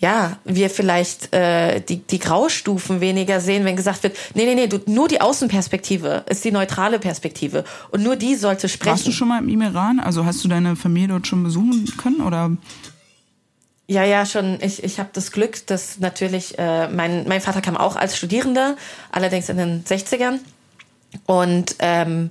[0.00, 4.68] ja, wir vielleicht äh, die, die Graustufen weniger sehen, wenn gesagt wird, nee, nee, nee,
[4.68, 8.92] du, nur die Außenperspektive ist die neutrale Perspektive und nur die sollte sprechen.
[8.92, 9.98] Warst du schon mal im Iran?
[9.98, 12.52] Also hast du deine Familie dort schon besuchen können oder?
[13.90, 14.58] Ja, ja, schon.
[14.60, 18.76] Ich, ich habe das Glück, dass natürlich, äh, mein, mein Vater kam auch als Studierender,
[19.10, 20.40] allerdings in den 60ern.
[21.24, 22.30] Und ähm,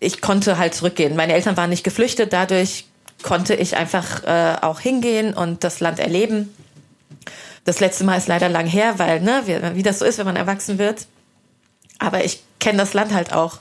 [0.00, 1.14] ich konnte halt zurückgehen.
[1.14, 2.86] Meine Eltern waren nicht geflüchtet, dadurch
[3.22, 6.52] konnte ich einfach äh, auch hingehen und das Land erleben.
[7.64, 10.26] Das letzte Mal ist leider lang her, weil, ne, wie, wie das so ist, wenn
[10.26, 11.06] man erwachsen wird.
[12.00, 13.60] Aber ich kenne das Land halt auch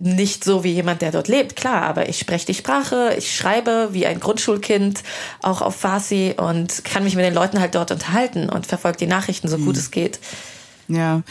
[0.00, 3.88] nicht so wie jemand, der dort lebt, klar, aber ich spreche die Sprache, ich schreibe
[3.92, 5.02] wie ein Grundschulkind,
[5.42, 9.06] auch auf Farsi und kann mich mit den Leuten halt dort unterhalten und verfolge die
[9.06, 9.64] Nachrichten so mhm.
[9.64, 10.20] gut es geht.
[10.86, 11.22] Ja.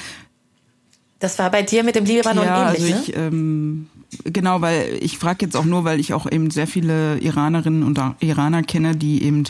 [1.20, 3.24] Das war bei dir mit dem Libanon ja, ähnlich, also ich, ne?
[3.24, 3.90] ähm,
[4.26, 8.00] genau, weil ich frage jetzt auch nur, weil ich auch eben sehr viele Iranerinnen und
[8.20, 9.46] Iraner kenne, die eben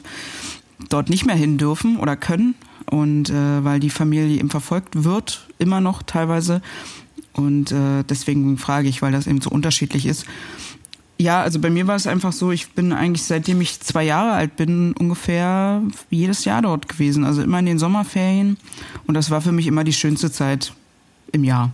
[0.90, 2.56] dort nicht mehr hin dürfen oder können
[2.90, 6.62] und äh, weil die Familie eben verfolgt wird, immer noch teilweise
[7.38, 10.26] und äh, deswegen frage ich, weil das eben so unterschiedlich ist.
[11.20, 14.34] Ja, also bei mir war es einfach so, ich bin eigentlich seitdem ich zwei Jahre
[14.34, 17.24] alt bin, ungefähr jedes Jahr dort gewesen.
[17.24, 18.58] Also immer in den Sommerferien.
[19.08, 20.74] Und das war für mich immer die schönste Zeit
[21.32, 21.72] im Jahr.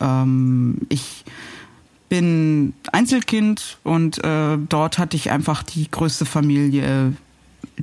[0.00, 1.24] Ähm, ich
[2.08, 7.14] bin Einzelkind und äh, dort hatte ich einfach die größte Familie,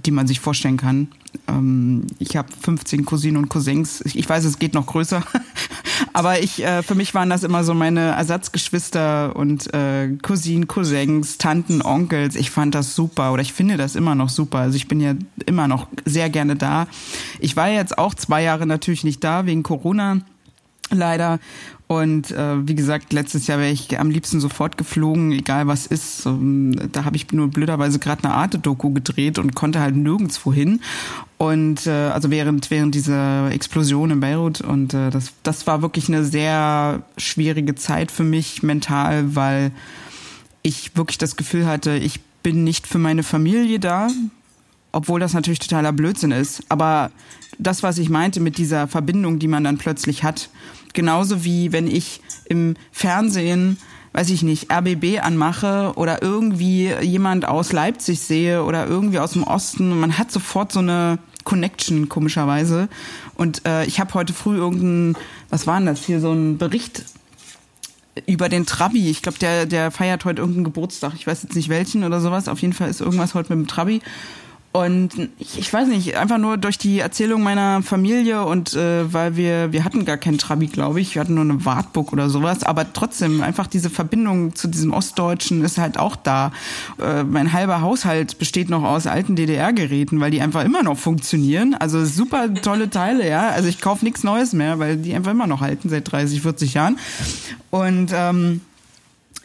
[0.05, 1.07] die man sich vorstellen kann.
[1.47, 4.01] Ähm, ich habe 15 Cousinen und Cousins.
[4.05, 5.23] Ich, weiß, es geht noch größer.
[6.13, 11.37] Aber ich, äh, für mich waren das immer so meine Ersatzgeschwister und äh, Cousinen, Cousins,
[11.37, 12.35] Tanten, Onkels.
[12.35, 14.59] Ich fand das super oder ich finde das immer noch super.
[14.59, 15.13] Also ich bin ja
[15.45, 16.87] immer noch sehr gerne da.
[17.39, 20.21] Ich war jetzt auch zwei Jahre natürlich nicht da wegen Corona
[20.91, 21.39] leider.
[21.91, 26.23] Und äh, wie gesagt, letztes Jahr wäre ich am liebsten sofort geflogen, egal was ist.
[26.23, 30.81] da habe ich nur blöderweise gerade eine Arte-Doku gedreht und konnte halt nirgendwo hin.
[31.39, 36.09] Und äh, also während während dieser Explosion in Beirut und äh, das das war wirklich
[36.09, 39.71] eine sehr schwierige Zeit für mich mental, weil
[40.61, 44.09] ich wirklich das Gefühl hatte, ich bin nicht für meine Familie da,
[44.91, 46.61] obwohl das natürlich totaler Blödsinn ist.
[46.69, 47.09] Aber
[47.57, 50.49] das, was ich meinte mit dieser Verbindung, die man dann plötzlich hat,
[50.93, 53.77] genauso wie wenn ich im Fernsehen
[54.13, 59.43] weiß ich nicht, RBB anmache oder irgendwie jemand aus Leipzig sehe oder irgendwie aus dem
[59.43, 59.99] Osten.
[59.99, 62.89] Man hat sofort so eine Connection, komischerweise.
[63.35, 67.05] Und äh, ich habe heute früh irgendein, was war denn das hier, so ein Bericht
[68.25, 69.09] über den Trabi.
[69.09, 71.13] Ich glaube, der, der feiert heute irgendeinen Geburtstag.
[71.15, 72.47] Ich weiß jetzt nicht welchen oder sowas.
[72.47, 74.01] Auf jeden Fall ist irgendwas heute mit dem Trabi.
[74.71, 79.35] Und ich, ich weiß nicht, einfach nur durch die Erzählung meiner Familie und äh, weil
[79.35, 82.63] wir, wir hatten gar keinen Trabi, glaube ich, wir hatten nur eine Wartburg oder sowas,
[82.63, 86.51] aber trotzdem einfach diese Verbindung zu diesem Ostdeutschen ist halt auch da.
[87.01, 91.73] Äh, mein halber Haushalt besteht noch aus alten DDR-Geräten, weil die einfach immer noch funktionieren.
[91.73, 93.49] Also super tolle Teile, ja.
[93.49, 96.75] Also ich kaufe nichts Neues mehr, weil die einfach immer noch halten seit 30, 40
[96.75, 96.99] Jahren.
[97.71, 98.61] Und ähm,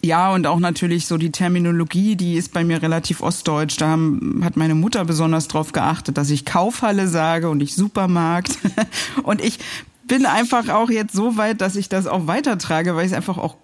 [0.05, 3.79] ja, und auch natürlich so die Terminologie, die ist bei mir relativ ostdeutsch.
[3.79, 8.59] Da haben, hat meine Mutter besonders drauf geachtet, dass ich Kaufhalle sage und ich Supermarkt.
[9.23, 9.59] und ich
[10.07, 13.39] bin einfach auch jetzt so weit, dass ich das auch weitertrage, weil ich es einfach
[13.39, 13.57] auch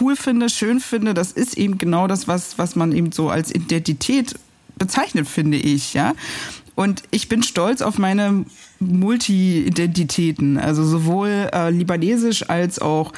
[0.00, 1.14] cool finde, schön finde.
[1.14, 4.34] Das ist eben genau das, was, was man eben so als Identität
[4.76, 6.12] bezeichnet, finde ich, ja.
[6.74, 8.44] Und ich bin stolz auf meine
[8.80, 13.14] Multi-Identitäten, also sowohl äh, libanesisch als auch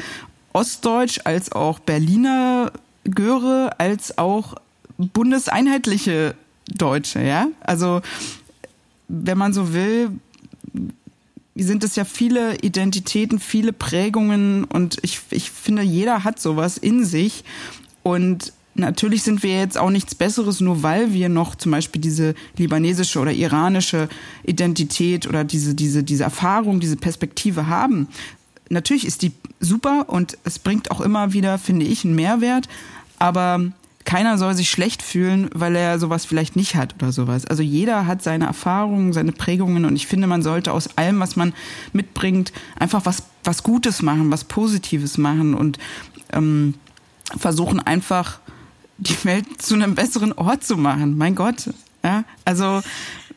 [0.52, 2.72] Ostdeutsch als auch Berliner
[3.04, 4.54] Göre als auch
[4.98, 6.34] bundeseinheitliche
[6.68, 7.48] Deutsche, ja.
[7.60, 8.02] Also
[9.08, 10.10] wenn man so will,
[11.54, 17.04] sind es ja viele Identitäten, viele Prägungen und ich, ich finde, jeder hat sowas in
[17.04, 17.44] sich
[18.02, 22.34] und natürlich sind wir jetzt auch nichts Besseres, nur weil wir noch zum Beispiel diese
[22.56, 24.08] libanesische oder iranische
[24.44, 28.08] Identität oder diese, diese, diese Erfahrung, diese Perspektive haben.
[28.68, 32.68] Natürlich ist die super und es bringt auch immer wieder, finde ich, einen Mehrwert,
[33.18, 33.72] aber
[34.04, 37.44] keiner soll sich schlecht fühlen, weil er sowas vielleicht nicht hat oder sowas.
[37.44, 41.36] Also jeder hat seine Erfahrungen, seine Prägungen und ich finde, man sollte aus allem, was
[41.36, 41.52] man
[41.92, 45.78] mitbringt, einfach was, was Gutes machen, was Positives machen und
[46.32, 46.74] ähm,
[47.36, 48.38] versuchen einfach
[48.96, 51.18] die Welt zu einem besseren Ort zu machen.
[51.18, 51.68] Mein Gott.
[52.02, 52.80] Ja, also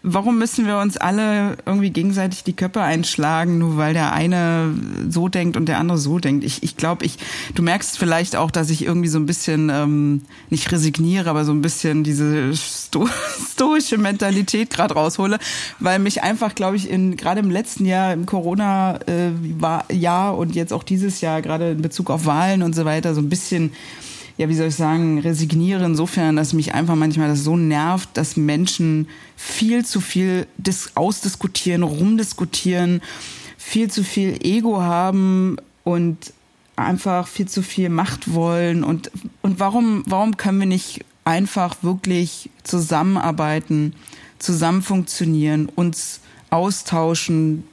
[0.03, 4.73] warum müssen wir uns alle irgendwie gegenseitig die Köpfe einschlagen, nur weil der eine
[5.09, 6.43] so denkt und der andere so denkt?
[6.43, 7.17] Ich, ich glaube, ich,
[7.53, 11.51] du merkst vielleicht auch, dass ich irgendwie so ein bisschen ähm, nicht resigniere, aber so
[11.51, 13.07] ein bisschen diese sto
[13.53, 15.37] stoische Mentalität gerade raushole,
[15.79, 19.31] weil mich einfach, glaube ich, in gerade im letzten Jahr im Corona äh,
[20.31, 23.29] und jetzt auch dieses Jahr gerade in Bezug auf Wahlen und so weiter so ein
[23.29, 23.71] bisschen
[24.41, 28.38] ja, wie soll ich sagen, resigniere insofern, dass mich einfach manchmal das so nervt, dass
[28.38, 30.47] Menschen viel zu viel
[30.95, 33.04] ausdiskutieren, rumdiskutieren,
[33.56, 36.34] viel zu viel Ego haben und
[36.75, 38.84] einfach viel zu viel Macht wollen.
[38.84, 39.12] Und,
[39.43, 43.93] und warum, warum können wir nicht einfach wirklich zusammenarbeiten,
[44.39, 47.63] zusammen funktionieren, uns austauschen,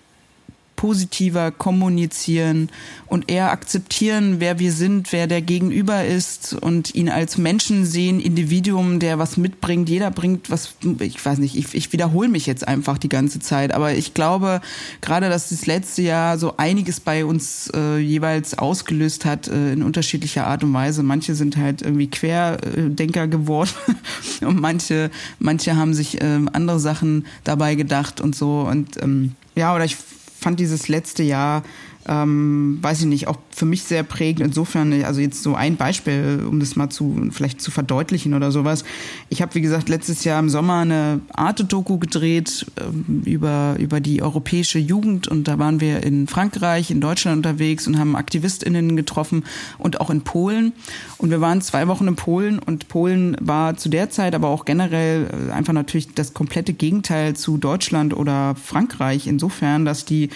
[0.78, 2.70] positiver kommunizieren
[3.08, 8.20] und eher akzeptieren, wer wir sind, wer der Gegenüber ist und ihn als Menschen sehen,
[8.20, 9.88] Individuum, der was mitbringt.
[9.88, 13.74] Jeder bringt was, ich weiß nicht, ich, ich wiederhole mich jetzt einfach die ganze Zeit,
[13.74, 14.60] aber ich glaube
[15.00, 19.82] gerade, dass das letzte Jahr so einiges bei uns äh, jeweils ausgelöst hat äh, in
[19.82, 21.02] unterschiedlicher Art und Weise.
[21.02, 23.70] Manche sind halt irgendwie Querdenker geworden
[24.42, 25.10] und manche,
[25.40, 29.96] manche haben sich äh, andere Sachen dabei gedacht und so und ähm, ja, oder ich
[30.38, 31.62] fand dieses letzte Jahr,
[32.08, 34.46] ähm, weiß ich nicht, auch für mich sehr prägend.
[34.46, 38.84] Insofern, also jetzt so ein Beispiel, um das mal zu vielleicht zu verdeutlichen oder sowas.
[39.28, 44.22] Ich habe, wie gesagt, letztes Jahr im Sommer eine Arte-Doku gedreht ähm, über, über die
[44.22, 49.44] europäische Jugend und da waren wir in Frankreich, in Deutschland unterwegs und haben AktivistInnen getroffen
[49.78, 50.72] und auch in Polen.
[51.18, 54.64] Und wir waren zwei Wochen in Polen und Polen war zu der Zeit, aber auch
[54.64, 59.26] generell äh, einfach natürlich das komplette Gegenteil zu Deutschland oder Frankreich.
[59.26, 60.30] Insofern, dass die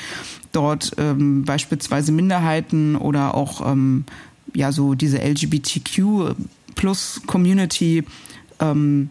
[0.53, 4.05] dort ähm, beispielsweise Minderheiten oder auch ähm,
[4.55, 6.35] ja so diese LGBTQ
[6.75, 8.05] plus Community
[8.61, 9.11] ähm,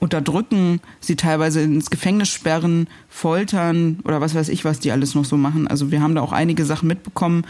[0.00, 5.24] unterdrücken, sie teilweise ins Gefängnis sperren, foltern oder was weiß ich, was die alles noch
[5.24, 5.68] so machen.
[5.68, 7.44] Also wir haben da auch einige Sachen mitbekommen.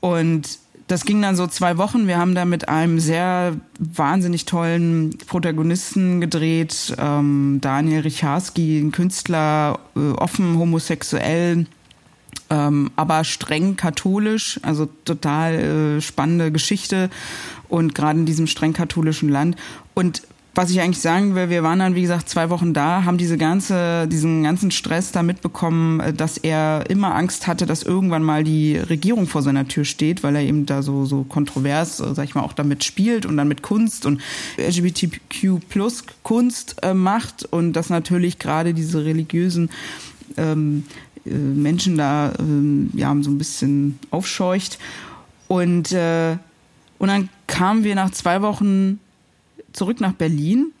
[0.00, 2.06] Und das ging dann so zwei Wochen.
[2.06, 9.80] Wir haben da mit einem sehr wahnsinnig tollen Protagonisten gedreht, ähm, Daniel Richarski, ein Künstler,
[9.96, 11.66] äh, offen homosexuell,
[12.54, 17.10] ähm, aber streng katholisch, also total äh, spannende Geschichte
[17.68, 19.56] und gerade in diesem streng katholischen Land.
[19.94, 20.22] Und
[20.56, 23.36] was ich eigentlich sagen will, wir waren dann, wie gesagt, zwei Wochen da, haben diese
[23.36, 28.44] ganze, diesen ganzen Stress da mitbekommen, äh, dass er immer Angst hatte, dass irgendwann mal
[28.44, 32.24] die Regierung vor seiner Tür steht, weil er eben da so, so kontrovers, äh, sag
[32.24, 34.20] ich mal, auch damit spielt und dann mit Kunst und
[34.58, 39.70] LGBTQ plus Kunst äh, macht und dass natürlich gerade diese religiösen
[40.36, 44.78] ähm, äh, Menschen da äh, ja so ein bisschen aufscheucht.
[45.48, 46.36] Und, äh,
[46.98, 49.00] und dann kamen wir nach zwei Wochen
[49.72, 50.72] zurück nach Berlin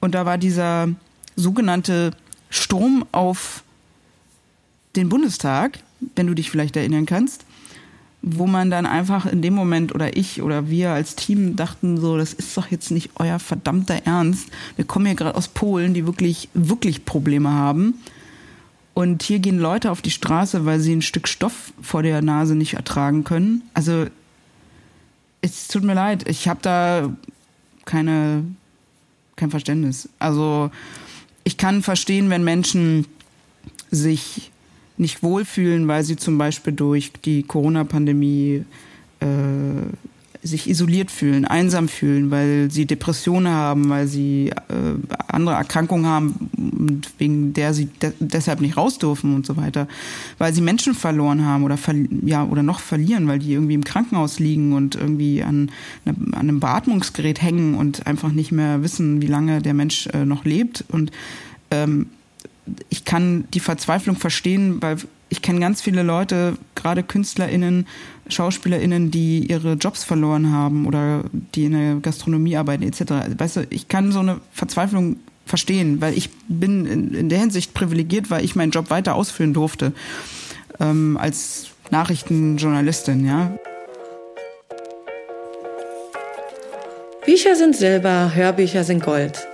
[0.00, 0.88] und da war dieser
[1.36, 2.12] sogenannte
[2.48, 3.62] Sturm auf
[4.96, 5.78] den Bundestag,
[6.16, 7.44] wenn du dich vielleicht erinnern kannst,
[8.22, 12.18] wo man dann einfach in dem Moment oder ich oder wir als Team dachten so,
[12.18, 14.48] das ist doch jetzt nicht euer verdammter Ernst.
[14.76, 17.94] Wir kommen hier gerade aus Polen, die wirklich, wirklich Probleme haben.
[18.94, 22.54] Und hier gehen Leute auf die Straße, weil sie ein Stück Stoff vor der Nase
[22.54, 23.62] nicht ertragen können.
[23.72, 24.06] Also
[25.40, 27.10] es tut mir leid, ich habe da
[27.84, 28.44] keine
[29.40, 30.08] kein Verständnis.
[30.18, 30.70] Also
[31.44, 33.06] ich kann verstehen, wenn Menschen
[33.90, 34.52] sich
[34.98, 38.64] nicht wohlfühlen, weil sie zum Beispiel durch die Corona-Pandemie
[39.20, 39.26] äh,
[40.42, 44.94] sich isoliert fühlen, einsam fühlen, weil sie Depressionen haben, weil sie äh,
[45.28, 46.50] andere Erkrankungen haben
[47.18, 49.88] wegen der sie de deshalb nicht raus dürfen und so weiter,
[50.38, 51.78] weil sie Menschen verloren haben oder
[52.24, 55.70] ja oder noch verlieren, weil die irgendwie im Krankenhaus liegen und irgendwie an,
[56.04, 60.24] ne, an einem Beatmungsgerät hängen und einfach nicht mehr wissen, wie lange der Mensch äh,
[60.24, 60.84] noch lebt.
[60.88, 61.10] Und
[61.70, 62.06] ähm,
[62.88, 64.96] ich kann die Verzweiflung verstehen, weil
[65.30, 67.86] ich kenne ganz viele Leute, gerade KünstlerInnen,
[68.28, 71.24] SchauspielerInnen, die ihre Jobs verloren haben oder
[71.54, 73.38] die in der Gastronomie arbeiten, etc.
[73.38, 75.16] Weißt du, ich kann so eine Verzweiflung
[75.46, 79.54] verstehen, weil ich bin in, in der Hinsicht privilegiert, weil ich meinen Job weiter ausführen
[79.54, 79.92] durfte
[80.80, 83.56] ähm, als Nachrichtenjournalistin, ja.
[87.24, 89.46] Bücher sind Silber, Hörbücher sind Gold.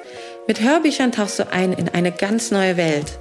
[0.47, 3.19] Mit Hörbüchern tauchst du ein in eine ganz neue Welt.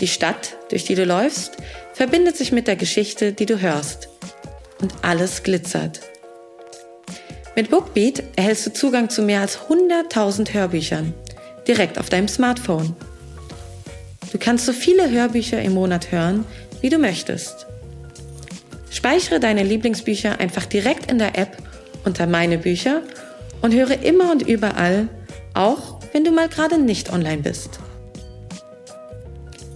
[0.00, 1.56] Die Stadt, durch die du läufst,
[1.96, 4.10] verbindet sich mit der Geschichte, die du hörst.
[4.82, 6.00] Und alles glitzert.
[7.56, 11.14] Mit Bookbeat erhältst du Zugang zu mehr als 100.000 Hörbüchern,
[11.66, 12.94] direkt auf deinem Smartphone.
[14.30, 16.44] Du kannst so viele Hörbücher im Monat hören,
[16.82, 17.66] wie du möchtest.
[18.90, 21.56] Speichere deine Lieblingsbücher einfach direkt in der App
[22.04, 23.00] unter Meine Bücher
[23.62, 25.08] und höre immer und überall,
[25.54, 27.78] auch wenn du mal gerade nicht online bist.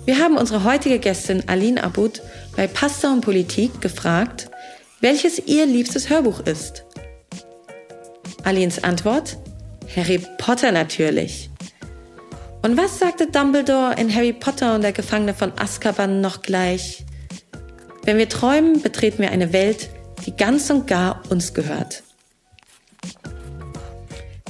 [0.06, 2.22] Wir haben unsere heutige Gästin Aline Abud
[2.56, 4.50] bei Pasta und Politik gefragt,
[5.00, 6.84] welches ihr liebstes Hörbuch ist.
[8.44, 9.36] Alines Antwort?
[9.94, 11.50] Harry Potter natürlich.
[12.62, 17.04] Und was sagte Dumbledore in Harry Potter und der Gefangene von Azkaban noch gleich?
[18.04, 19.90] Wenn wir träumen, betreten wir eine Welt,
[20.26, 22.02] die ganz und gar uns gehört.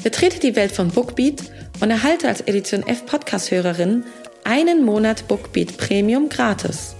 [0.03, 1.43] Betrete die Welt von Bookbeat
[1.81, 4.05] und erhalte als Edition F Podcast-Hörerin
[4.45, 6.97] einen Monat Bookbeat Premium gratis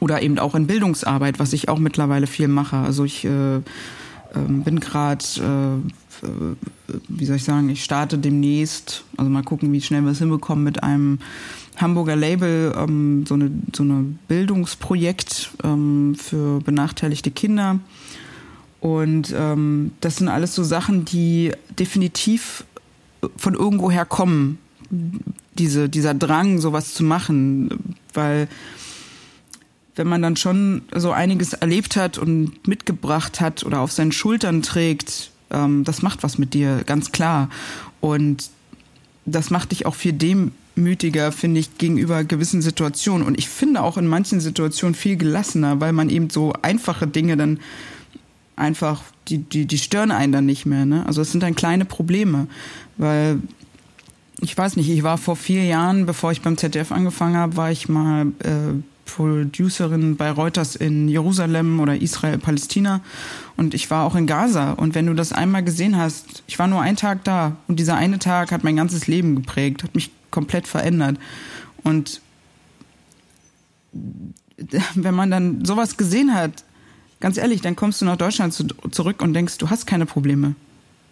[0.00, 2.76] oder eben auch in Bildungsarbeit, was ich auch mittlerweile viel mache.
[2.76, 5.24] Also ich äh, ähm, bin gerade,
[6.22, 6.26] äh,
[7.08, 10.64] wie soll ich sagen, ich starte demnächst, also mal gucken, wie schnell wir es hinbekommen
[10.64, 11.18] mit einem
[11.76, 17.80] Hamburger Label, ähm, so eine so eine Bildungsprojekt ähm, für benachteiligte Kinder.
[18.80, 22.64] Und ähm, das sind alles so Sachen, die definitiv
[23.36, 24.58] von irgendwoher kommen.
[25.58, 28.46] Diese, dieser Drang, sowas zu machen, weil
[29.96, 34.62] wenn man dann schon so einiges erlebt hat und mitgebracht hat oder auf seinen Schultern
[34.62, 37.48] trägt, ähm, das macht was mit dir, ganz klar.
[38.00, 38.50] Und
[39.24, 40.12] das macht dich auch viel
[40.76, 43.26] demütiger, finde ich, gegenüber gewissen Situationen.
[43.26, 47.36] Und ich finde auch in manchen Situationen viel gelassener, weil man eben so einfache Dinge
[47.36, 47.60] dann
[48.56, 50.86] einfach, die, die, die stören einen dann nicht mehr.
[50.86, 51.04] Ne?
[51.06, 52.46] Also es sind dann kleine Probleme,
[52.96, 53.40] weil
[54.40, 57.70] ich weiß nicht, ich war vor vier Jahren, bevor ich beim ZDF angefangen habe, war
[57.70, 58.74] ich mal äh,
[59.06, 63.00] Producerin bei Reuters in Jerusalem oder Israel, Palästina.
[63.56, 64.72] Und ich war auch in Gaza.
[64.72, 67.56] Und wenn du das einmal gesehen hast, ich war nur einen Tag da.
[67.66, 71.16] Und dieser eine Tag hat mein ganzes Leben geprägt, hat mich komplett verändert.
[71.82, 72.20] Und
[74.94, 76.62] wenn man dann sowas gesehen hat,
[77.20, 80.54] ganz ehrlich, dann kommst du nach Deutschland zu, zurück und denkst, du hast keine Probleme.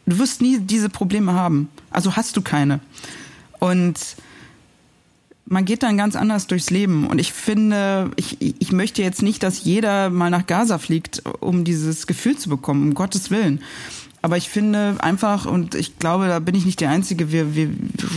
[0.05, 1.71] Du wirst nie diese Probleme haben.
[1.91, 2.81] Also hast du keine.
[3.61, 3.99] Und
[5.47, 7.07] man geht dann ganz anders durchs Leben.
[7.07, 11.65] Und ich finde, ich, ich möchte jetzt nicht, dass jeder mal nach Gaza fliegt, um
[11.65, 13.63] dieses Gefühl zu bekommen, um Gottes Willen.
[14.25, 17.69] Aber ich finde einfach, und ich glaube, da bin ich nicht die Einzige, wir, wir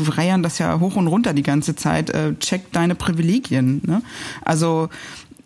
[0.08, 3.82] reiern das ja hoch und runter die ganze Zeit, äh, check deine Privilegien.
[3.86, 4.02] Ne?
[4.42, 4.88] Also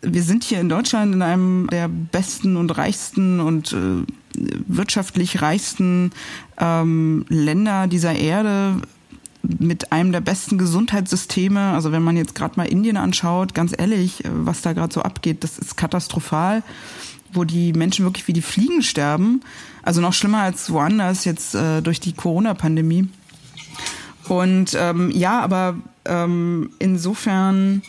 [0.04, 4.06] wir sind hier in Deutschland in einem der besten und reichsten und äh,
[4.68, 6.12] wirtschaftlich reichsten
[6.60, 8.76] ähm, Länder dieser Erde
[9.42, 11.72] mit einem der besten Gesundheitssysteme.
[11.72, 15.44] Also wenn man jetzt gerade mal Indien anschaut, ganz ehrlich, was da gerade so abgeht,
[15.44, 16.62] das ist katastrophal,
[17.34, 19.42] wo die Menschen wirklich wie die Fliegen sterben.
[19.84, 23.10] Also noch schlimmer als woanders jetzt äh, durch die Corona-Pandemie.
[24.28, 25.76] Und ähm, ja, aber
[26.06, 27.82] ähm, insofern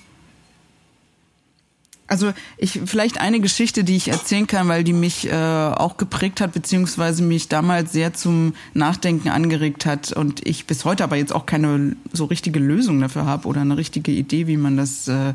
[2.13, 6.43] also ich vielleicht eine Geschichte, die ich erzählen kann, weil die mich äh, auch geprägt
[6.43, 11.35] hat, beziehungsweise mich damals sehr zum Nachdenken angeregt hat und ich bis heute aber jetzt
[11.35, 15.33] auch keine so richtige Lösung dafür habe oder eine richtige Idee, wie man das, äh,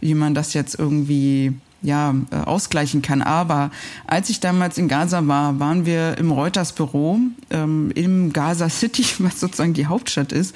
[0.00, 3.22] wie man das jetzt irgendwie ja, äh, ausgleichen kann.
[3.22, 3.70] Aber
[4.06, 7.18] als ich damals in Gaza war, waren wir im Reuters Büro
[7.50, 10.54] ähm, im Gaza City, was sozusagen die Hauptstadt ist.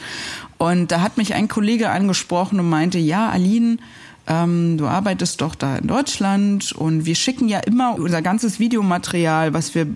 [0.58, 3.78] Und da hat mich ein Kollege angesprochen und meinte, ja, Aline,
[4.26, 9.52] ähm, du arbeitest doch da in Deutschland und wir schicken ja immer unser ganzes Videomaterial,
[9.52, 9.88] was wir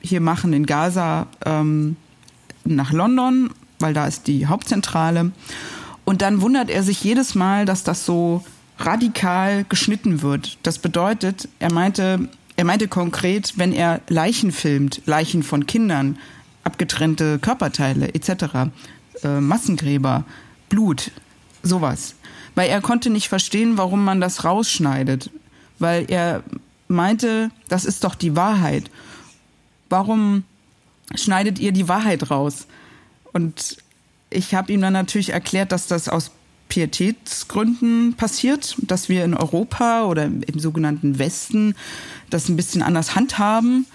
[0.00, 1.96] hier machen in Gaza, ähm,
[2.64, 5.32] nach London, weil da ist die Hauptzentrale.
[6.04, 8.44] Und dann wundert er sich jedes Mal, dass das so
[8.80, 10.58] radikal geschnitten wird.
[10.62, 16.18] Das bedeutet, er meinte, er meinte konkret, wenn er Leichen filmt, Leichen von Kindern,
[16.64, 18.70] abgetrennte Körperteile etc.,
[19.22, 20.24] äh, Massengräber,
[20.68, 21.10] Blut,
[21.62, 22.14] sowas
[22.54, 25.30] weil er konnte nicht verstehen, warum man das rausschneidet,
[25.78, 26.42] weil er
[26.88, 28.90] meinte, das ist doch die Wahrheit.
[29.88, 30.44] Warum
[31.14, 32.66] schneidet ihr die Wahrheit raus?
[33.32, 33.78] Und
[34.28, 36.32] ich habe ihm dann natürlich erklärt, dass das aus
[36.70, 41.74] Pietätsgründen passiert, dass wir in Europa oder im sogenannten Westen
[42.30, 43.86] das ein bisschen anders handhaben,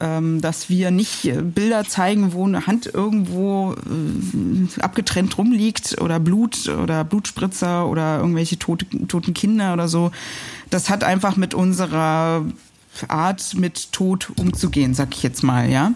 [0.00, 6.68] ähm, dass wir nicht Bilder zeigen, wo eine Hand irgendwo äh, abgetrennt rumliegt oder Blut
[6.68, 10.10] oder Blutspritzer oder irgendwelche tote, toten Kinder oder so.
[10.68, 12.44] Das hat einfach mit unserer
[13.08, 15.92] Art, mit Tod umzugehen, sag ich jetzt mal, ja.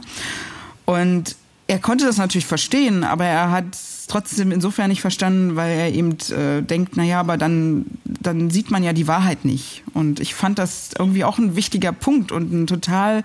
[0.86, 3.76] Und er konnte das natürlich verstehen, aber er hat
[4.10, 8.82] trotzdem insofern nicht verstanden, weil er eben äh, denkt, naja, aber dann, dann sieht man
[8.82, 9.84] ja die Wahrheit nicht.
[9.94, 13.22] Und ich fand das irgendwie auch ein wichtiger Punkt und ein total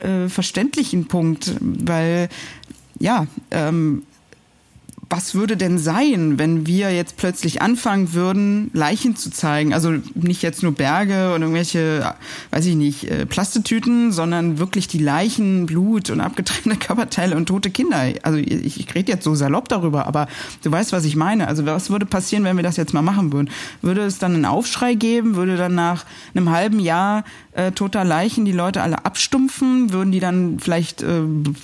[0.00, 2.28] äh, verständlichen Punkt, weil
[2.98, 4.02] ja, ähm,
[5.10, 9.72] was würde denn sein, wenn wir jetzt plötzlich anfangen würden, Leichen zu zeigen?
[9.72, 12.14] Also nicht jetzt nur Berge und irgendwelche,
[12.50, 17.70] weiß ich nicht, äh, Plastetüten, sondern wirklich die Leichen, Blut und abgetrennte Körperteile und tote
[17.70, 18.02] Kinder.
[18.22, 20.28] Also ich, ich rede jetzt so salopp darüber, aber
[20.62, 21.48] du weißt, was ich meine.
[21.48, 23.50] Also was würde passieren, wenn wir das jetzt mal machen würden?
[23.80, 25.36] Würde es dann einen Aufschrei geben?
[25.36, 26.04] Würde dann nach
[26.34, 27.24] einem halben Jahr
[27.58, 29.92] äh, toter Leichen die Leute alle abstumpfen?
[29.92, 31.22] Würden die dann vielleicht äh,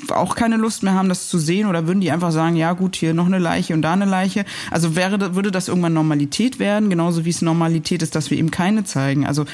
[0.08, 1.68] auch keine Lust mehr haben, das zu sehen?
[1.68, 4.44] Oder würden die einfach sagen, ja gut, hier noch eine Leiche und da eine Leiche?
[4.72, 8.50] Also wäre, würde das irgendwann Normalität werden, genauso wie es Normalität ist, dass wir eben
[8.50, 9.24] keine zeigen?
[9.24, 9.44] Also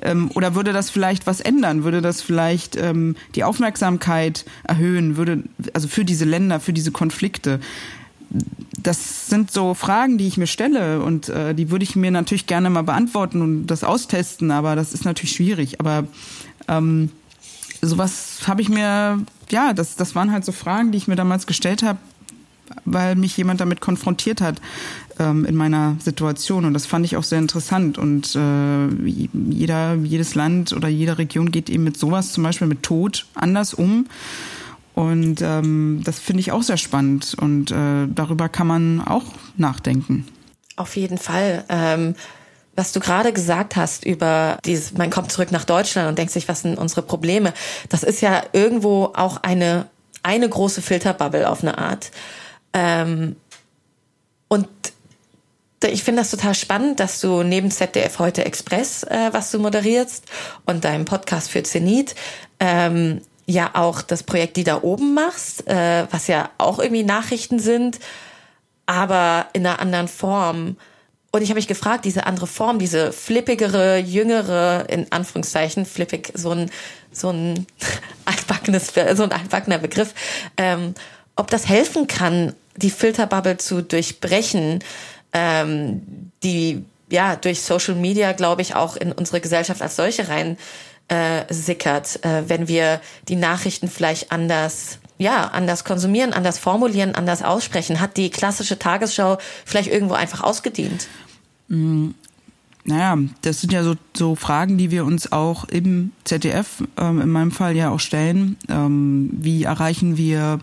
[0.00, 1.84] ähm, oder würde das vielleicht was ändern?
[1.84, 5.18] Würde das vielleicht ähm, die Aufmerksamkeit erhöhen?
[5.18, 7.60] Würde also für diese Länder, für diese Konflikte?
[8.82, 12.46] Das sind so Fragen, die ich mir stelle und äh, die würde ich mir natürlich
[12.46, 15.80] gerne mal beantworten und das austesten, aber das ist natürlich schwierig.
[15.80, 16.06] Aber
[16.68, 17.10] ähm,
[17.80, 19.20] sowas habe ich mir,
[19.50, 21.98] ja, das, das waren halt so Fragen, die ich mir damals gestellt habe,
[22.84, 24.60] weil mich jemand damit konfrontiert hat
[25.18, 28.86] ähm, in meiner Situation und das fand ich auch sehr interessant und äh,
[29.32, 33.74] jeder, jedes Land oder jede Region geht eben mit sowas, zum Beispiel mit Tod, anders
[33.74, 34.06] um.
[34.94, 39.24] Und ähm, das finde ich auch sehr spannend und äh, darüber kann man auch
[39.56, 40.26] nachdenken.
[40.76, 41.64] Auf jeden Fall.
[41.68, 42.14] Ähm,
[42.74, 46.48] was du gerade gesagt hast über dieses, man kommt zurück nach Deutschland und denkt sich,
[46.48, 47.52] was sind unsere Probleme?
[47.90, 49.88] Das ist ja irgendwo auch eine,
[50.22, 52.10] eine große Filterbubble auf eine Art.
[52.72, 53.36] Ähm,
[54.48, 54.68] und
[55.84, 60.24] ich finde das total spannend, dass du neben ZDF heute Express, äh, was du moderierst,
[60.64, 62.14] und deinem Podcast für Zenit,
[62.60, 67.58] ähm, ja auch das Projekt Die da oben machst, äh, was ja auch irgendwie Nachrichten
[67.58, 67.98] sind,
[68.86, 70.76] aber in einer anderen Form.
[71.30, 76.50] Und ich habe mich gefragt, diese andere Form, diese flippigere, jüngere, in Anführungszeichen, flippig, so
[76.50, 76.70] ein,
[77.10, 77.66] so ein
[78.26, 80.14] altbackenes, so ein altbackener Begriff,
[80.58, 80.94] ähm,
[81.34, 84.84] ob das helfen kann, die Filterbubble zu durchbrechen,
[85.32, 90.58] ähm, die ja durch Social Media, glaube ich, auch in unsere Gesellschaft als solche rein
[91.12, 97.44] äh, sickert, äh, wenn wir die Nachrichten vielleicht anders ja, anders konsumieren, anders formulieren, anders
[97.44, 98.00] aussprechen.
[98.00, 101.06] Hat die klassische Tagesschau vielleicht irgendwo einfach ausgedient?
[101.68, 102.08] Mm,
[102.84, 107.28] naja, das sind ja so, so Fragen, die wir uns auch im ZDF, ähm, in
[107.28, 108.56] meinem Fall ja auch stellen.
[108.68, 110.58] Ähm, wie erreichen wir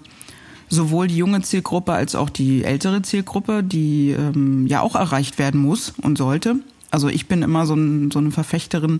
[0.67, 5.61] sowohl die junge Zielgruppe als auch die ältere Zielgruppe, die ähm, ja auch erreicht werden
[5.61, 6.55] muss und sollte.
[6.91, 8.99] Also ich bin immer so, ein, so eine Verfechterin,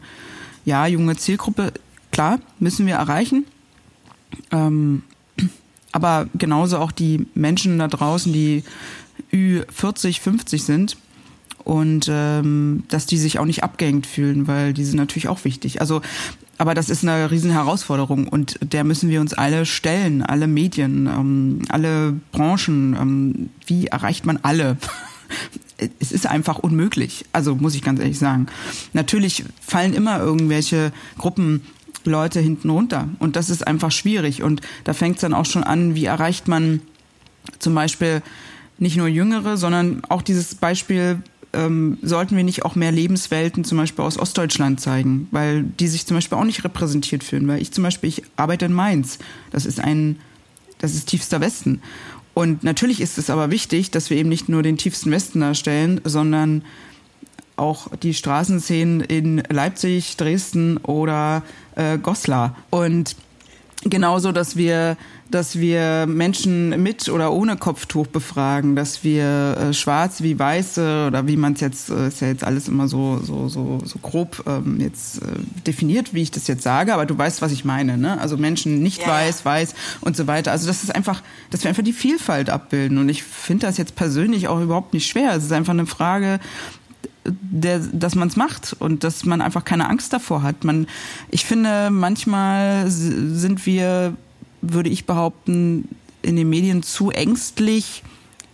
[0.65, 1.73] ja, junge Zielgruppe,
[2.11, 3.45] klar, müssen wir erreichen.
[4.51, 5.03] Ähm,
[5.91, 8.63] aber genauso auch die Menschen da draußen, die
[9.31, 10.97] Ü40, 50 sind,
[11.69, 15.81] und ähm, dass die sich auch nicht abgehängt fühlen, weil die sind natürlich auch wichtig.
[15.81, 16.01] Also,
[16.57, 21.05] aber das ist eine riesen Herausforderung und der müssen wir uns alle stellen, alle Medien,
[21.05, 22.97] ähm, alle Branchen.
[22.99, 24.77] Ähm, wie erreicht man alle?
[25.99, 27.25] Es ist einfach unmöglich.
[27.31, 28.47] Also muss ich ganz ehrlich sagen.
[28.93, 31.61] Natürlich fallen immer irgendwelche Gruppen
[32.05, 35.63] Leute hinten runter und das ist einfach schwierig und da fängt es dann auch schon
[35.63, 36.81] an, wie erreicht man
[37.59, 38.21] zum Beispiel
[38.77, 41.21] nicht nur Jüngere, sondern auch dieses Beispiel
[41.51, 46.05] ähm, sollten wir nicht auch mehr Lebenswelten zum Beispiel aus Ostdeutschland zeigen, weil die sich
[46.05, 47.47] zum Beispiel auch nicht repräsentiert fühlen.
[47.47, 49.17] Weil ich zum Beispiel, ich arbeite in Mainz.
[49.51, 50.17] Das ist ein,
[50.77, 51.81] das ist tiefster Westen.
[52.39, 55.99] Und natürlich ist es aber wichtig, dass wir eben nicht nur den tiefsten Westen darstellen,
[56.05, 56.63] sondern
[57.57, 61.43] auch die Straßenszenen in Leipzig, Dresden oder
[61.75, 62.55] äh, Goslar.
[62.69, 63.17] Und
[63.83, 64.97] genauso, dass wir
[65.31, 71.27] dass wir Menschen mit oder ohne Kopftuch befragen, dass wir äh, schwarz wie weiße oder
[71.27, 74.43] wie man es jetzt äh, ist ja jetzt alles immer so so so so grob
[74.47, 75.25] ähm, jetzt äh,
[75.67, 78.19] definiert, wie ich das jetzt sage, aber du weißt, was ich meine, ne?
[78.19, 79.07] Also Menschen nicht ja.
[79.07, 80.51] weiß, weiß und so weiter.
[80.51, 81.21] Also das ist einfach,
[81.51, 85.07] dass wir einfach die Vielfalt abbilden und ich finde das jetzt persönlich auch überhaupt nicht
[85.07, 85.35] schwer.
[85.35, 86.39] Es ist einfach eine Frage
[87.41, 90.63] der, dass man es macht und dass man einfach keine Angst davor hat.
[90.63, 90.87] Man,
[91.29, 94.13] ich finde, manchmal sind wir
[94.61, 95.87] würde ich behaupten,
[96.21, 98.03] in den Medien zu ängstlich,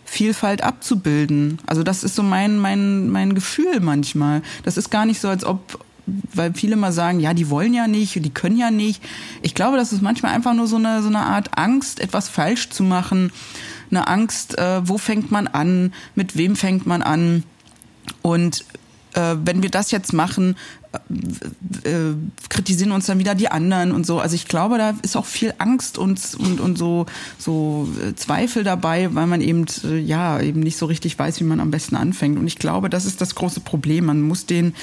[0.08, 1.58] Vielfalt abzubilden.
[1.66, 4.44] Also das ist so mein, mein, mein Gefühl manchmal.
[4.64, 7.88] Das ist gar nicht so, als ob, weil viele mal sagen, ja, die wollen ja
[7.88, 9.02] nicht, die können ja nicht.
[9.42, 12.70] Ich glaube, das ist manchmal einfach nur so eine, so eine Art Angst, etwas falsch
[12.70, 13.32] zu machen.
[13.90, 17.44] Eine Angst, äh, wo fängt man an, mit wem fängt man an.
[18.26, 18.66] Und
[19.14, 20.56] äh, wenn wir das jetzt machen,
[21.84, 22.16] äh, äh,
[22.50, 24.20] kritisieren uns dann wieder die anderen und so.
[24.20, 27.06] Also ich glaube, da ist auch viel Angst und, und, und so,
[27.38, 31.44] so äh, Zweifel dabei, weil man eben, äh, ja, eben nicht so richtig weiß, wie
[31.44, 32.40] man am besten anfängt.
[32.40, 34.06] Und ich glaube, das ist das große Problem.
[34.06, 34.74] Man muss den,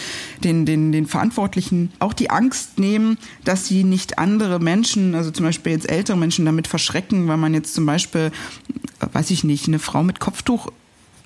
[0.45, 5.47] den, den, den Verantwortlichen auch die Angst nehmen, dass sie nicht andere Menschen, also zum
[5.47, 8.31] Beispiel jetzt ältere Menschen damit verschrecken, weil man jetzt zum Beispiel,
[9.01, 10.71] weiß ich nicht, eine Frau mit Kopftuch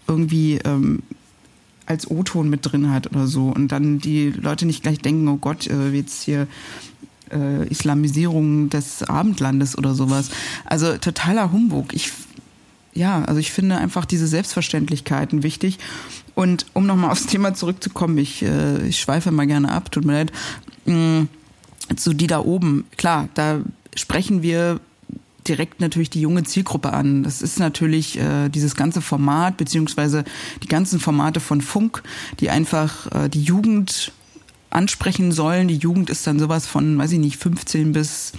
[0.09, 1.03] irgendwie ähm,
[1.87, 5.37] als O-Ton mit drin hat oder so und dann die Leute nicht gleich denken, oh
[5.37, 6.47] Gott, äh, jetzt hier
[7.33, 10.31] äh, Islamisierung des Abendlandes oder sowas.
[10.65, 11.95] Also totaler Humbug.
[11.95, 12.13] Ich
[12.97, 15.79] ja, also ich finde einfach diese Selbstverständlichkeiten wichtig.
[16.35, 20.13] Und um nochmal aufs Thema zurückzukommen, ich, äh, ich schweife mal gerne ab, tut mir
[20.15, 20.33] leid,
[20.87, 21.25] mm,
[21.95, 22.85] zu die da oben.
[22.97, 23.61] Klar, da
[23.95, 24.81] sprechen wir
[25.49, 27.23] direkt natürlich die junge Zielgruppe an.
[27.23, 30.25] Das ist natürlich äh, dieses ganze Format beziehungsweise
[30.63, 32.03] die ganzen Formate von Funk,
[32.41, 34.13] die einfach äh, die Jugend
[34.71, 35.69] ansprechen sollen.
[35.69, 38.33] Die Jugend ist dann sowas von, weiß ich nicht, 15 bis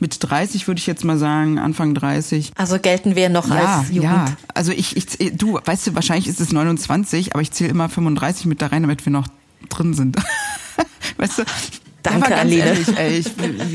[0.00, 2.52] mit 30 würde ich jetzt mal sagen, Anfang 30.
[2.56, 4.02] Also gelten wir noch ja, als Jugend.
[4.02, 7.88] Ja, also ich, ich, du, weißt du, wahrscheinlich ist es 29, aber ich zähle immer
[7.88, 9.26] 35 mit da rein, damit wir noch
[9.70, 10.16] drin sind.
[11.16, 11.44] weißt du,
[12.04, 12.66] Danke, ja, Aline.
[12.66, 13.26] Ehrlich, ey, ich,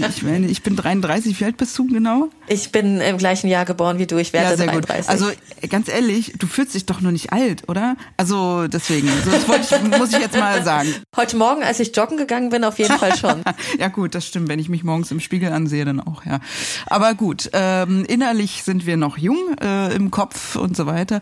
[0.07, 1.39] ich, meine, ich bin 33.
[1.39, 2.29] Wie alt bist du genau?
[2.47, 4.17] Ich bin im gleichen Jahr geboren wie du.
[4.17, 5.07] Ich werde ja, sehr 33.
[5.07, 5.09] Gut.
[5.09, 5.31] Also
[5.67, 7.97] ganz ehrlich, du fühlst dich doch noch nicht alt, oder?
[8.17, 10.93] Also deswegen, so, das ich, muss ich jetzt mal sagen.
[11.15, 13.41] Heute Morgen, als ich joggen gegangen bin, auf jeden Fall schon.
[13.79, 14.47] ja gut, das stimmt.
[14.47, 16.39] Wenn ich mich morgens im Spiegel ansehe, dann auch, ja.
[16.85, 21.19] Aber gut, ähm, innerlich sind wir noch jung äh, im Kopf und so weiter.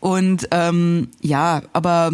[0.00, 2.10] Und ähm, ja, aber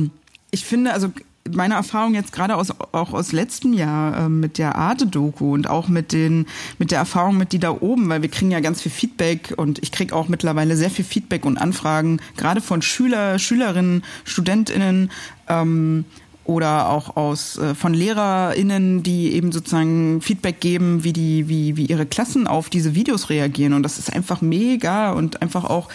[0.50, 1.12] ich finde, also
[1.52, 5.88] meine Erfahrung jetzt gerade aus, auch aus letztem Jahr äh, mit der Arte-Doku und auch
[5.88, 6.46] mit den,
[6.78, 9.82] mit der Erfahrung mit die da oben, weil wir kriegen ja ganz viel Feedback und
[9.82, 15.10] ich kriege auch mittlerweile sehr viel Feedback und Anfragen, gerade von Schüler, Schülerinnen, StudentInnen,
[15.48, 16.04] ähm,
[16.44, 21.86] oder auch aus äh, von LehrerInnen, die eben sozusagen Feedback geben, wie die, wie, wie
[21.86, 23.72] ihre Klassen auf diese Videos reagieren.
[23.72, 25.88] Und das ist einfach mega und einfach auch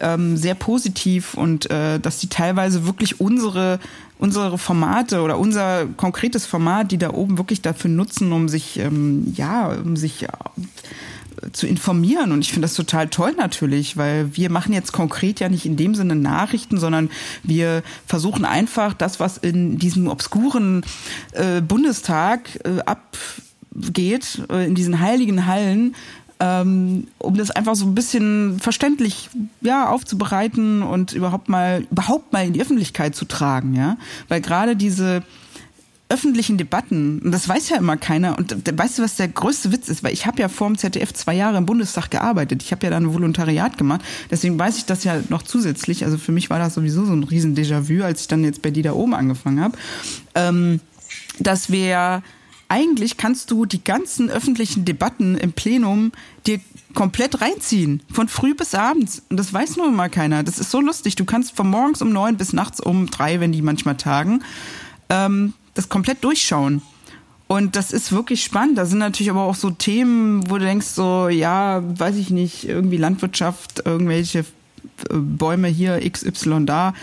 [0.00, 3.78] ähm, sehr positiv und äh, dass die teilweise wirklich unsere
[4.18, 9.32] unsere Formate oder unser konkretes Format, die da oben wirklich dafür nutzen, um sich ähm,
[9.34, 10.28] ja, um sich äh,
[11.52, 12.32] zu informieren.
[12.32, 15.76] Und ich finde das total toll natürlich, weil wir machen jetzt konkret ja nicht in
[15.76, 17.10] dem Sinne Nachrichten, sondern
[17.42, 20.84] wir versuchen einfach das, was in diesem obskuren
[21.32, 25.94] äh, Bundestag äh, abgeht, äh, in diesen heiligen Hallen,
[26.40, 29.30] ähm, um das einfach so ein bisschen verständlich
[29.60, 33.96] ja aufzubereiten und überhaupt mal überhaupt mal in die Öffentlichkeit zu tragen, ja,
[34.28, 35.22] weil gerade diese
[36.10, 39.88] öffentlichen Debatten, und das weiß ja immer keiner, und weißt du, was der größte Witz
[39.88, 40.04] ist?
[40.04, 42.62] Weil ich habe ja vor dem ZDF zwei Jahre im Bundestag gearbeitet.
[42.62, 44.02] Ich habe ja dann ein Volontariat gemacht.
[44.30, 46.04] Deswegen weiß ich das ja noch zusätzlich.
[46.04, 48.70] Also für mich war das sowieso so ein riesen Déjà-vu, als ich dann jetzt bei
[48.70, 49.78] die da oben angefangen habe.
[50.34, 50.80] Ähm,
[51.40, 52.22] dass wir
[52.68, 56.12] eigentlich kannst du die ganzen öffentlichen Debatten im Plenum
[56.46, 56.60] dir
[56.94, 58.02] komplett reinziehen.
[58.12, 59.22] Von früh bis abends.
[59.28, 60.42] Und das weiß nur immer keiner.
[60.42, 61.16] Das ist so lustig.
[61.16, 64.42] Du kannst von morgens um neun bis nachts um drei, wenn die manchmal tagen,
[65.08, 66.82] ähm, das komplett durchschauen.
[67.46, 68.78] Und das ist wirklich spannend.
[68.78, 72.66] Da sind natürlich aber auch so Themen, wo du denkst, so, ja, weiß ich nicht,
[72.66, 74.44] irgendwie Landwirtschaft, irgendwelche äh,
[75.10, 76.94] Bäume hier, XY da,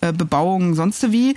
[0.00, 1.36] äh, Bebauung, sonst wie.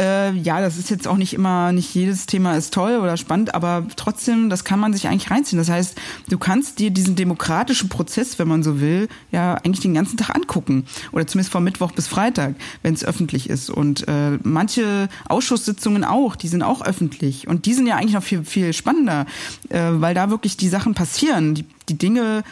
[0.00, 3.54] Äh, ja, das ist jetzt auch nicht immer, nicht jedes Thema ist toll oder spannend,
[3.54, 5.58] aber trotzdem, das kann man sich eigentlich reinziehen.
[5.58, 5.94] Das heißt,
[6.30, 10.34] du kannst dir diesen demokratischen Prozess, wenn man so will, ja eigentlich den ganzen Tag
[10.34, 10.86] angucken.
[11.12, 13.68] Oder zumindest von Mittwoch bis Freitag, wenn es öffentlich ist.
[13.68, 17.46] Und äh, manche Ausschusssitzungen auch, die sind auch öffentlich.
[17.46, 19.26] Und die sind ja eigentlich noch viel, viel spannender,
[19.68, 21.54] äh, weil da wirklich die Sachen passieren.
[21.54, 22.42] Die, die Dinge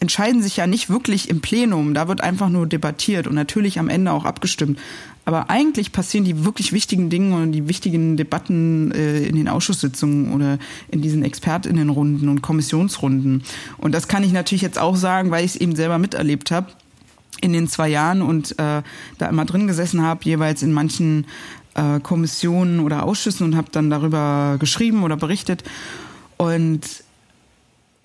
[0.00, 1.94] entscheiden sich ja nicht wirklich im Plenum.
[1.94, 4.78] Da wird einfach nur debattiert und natürlich am Ende auch abgestimmt.
[5.26, 10.32] Aber eigentlich passieren die wirklich wichtigen Dinge und die wichtigen Debatten äh, in den Ausschusssitzungen
[10.32, 10.58] oder
[10.88, 13.42] in diesen Expertinnenrunden und Kommissionsrunden.
[13.76, 16.68] Und das kann ich natürlich jetzt auch sagen, weil ich es eben selber miterlebt habe
[17.40, 18.82] in den zwei Jahren und äh,
[19.18, 21.26] da immer drin gesessen habe, jeweils in manchen
[21.74, 25.64] äh, Kommissionen oder Ausschüssen und habe dann darüber geschrieben oder berichtet.
[26.36, 26.82] Und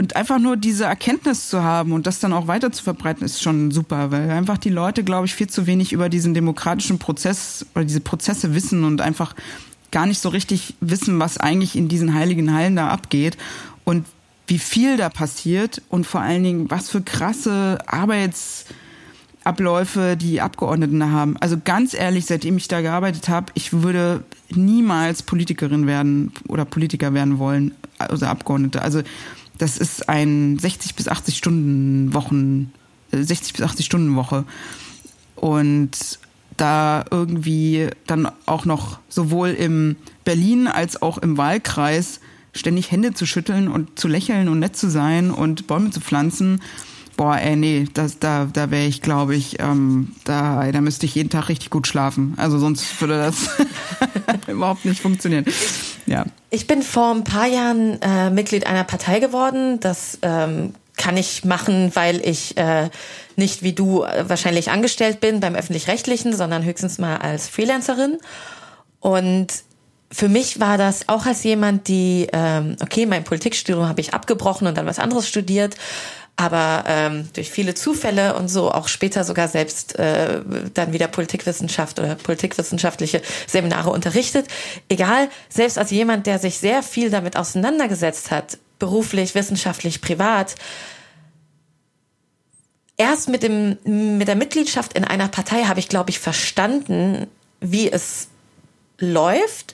[0.01, 3.39] und einfach nur diese Erkenntnis zu haben und das dann auch weiter zu verbreiten, ist
[3.39, 7.67] schon super, weil einfach die Leute, glaube ich, viel zu wenig über diesen demokratischen Prozess
[7.75, 9.35] oder diese Prozesse wissen und einfach
[9.91, 13.37] gar nicht so richtig wissen, was eigentlich in diesen heiligen Hallen da abgeht
[13.83, 14.07] und
[14.47, 21.11] wie viel da passiert und vor allen Dingen, was für krasse Arbeitsabläufe die Abgeordneten da
[21.11, 21.37] haben.
[21.41, 27.13] Also ganz ehrlich, seitdem ich da gearbeitet habe, ich würde niemals Politikerin werden oder Politiker
[27.13, 28.81] werden wollen, also Abgeordnete.
[28.81, 29.03] Also
[29.61, 32.73] das ist ein 60 bis 80 Stunden Wochen,
[33.11, 34.43] 60 äh, bis 80 Stunden Woche.
[35.35, 35.91] Und
[36.57, 42.21] da irgendwie dann auch noch sowohl im Berlin als auch im Wahlkreis
[42.53, 46.61] ständig Hände zu schütteln und zu lächeln und nett zu sein und Bäume zu pflanzen.
[47.21, 51.13] Boah, ey, nee, das, da, da wäre ich, glaube ich, ähm, da, da müsste ich
[51.13, 52.33] jeden Tag richtig gut schlafen.
[52.37, 53.47] Also sonst würde das
[54.47, 55.45] überhaupt nicht funktionieren.
[56.07, 56.25] Ja.
[56.49, 59.79] Ich bin vor ein paar Jahren äh, Mitglied einer Partei geworden.
[59.79, 62.89] Das ähm, kann ich machen, weil ich äh,
[63.35, 68.17] nicht wie du äh, wahrscheinlich angestellt bin beim öffentlich-rechtlichen, sondern höchstens mal als Freelancerin.
[68.99, 69.47] Und
[70.11, 74.65] für mich war das auch als jemand, die, ähm, okay, mein Politikstudium habe ich abgebrochen
[74.65, 75.75] und dann was anderes studiert
[76.41, 80.41] aber ähm, durch viele Zufälle und so auch später sogar selbst äh,
[80.73, 84.47] dann wieder Politikwissenschaft oder politikwissenschaftliche Seminare unterrichtet.
[84.89, 90.55] Egal, selbst als jemand, der sich sehr viel damit auseinandergesetzt hat, beruflich, wissenschaftlich, privat,
[92.97, 93.77] erst mit dem
[94.17, 97.27] mit der Mitgliedschaft in einer Partei habe ich, glaube ich, verstanden,
[97.59, 98.29] wie es
[98.97, 99.73] läuft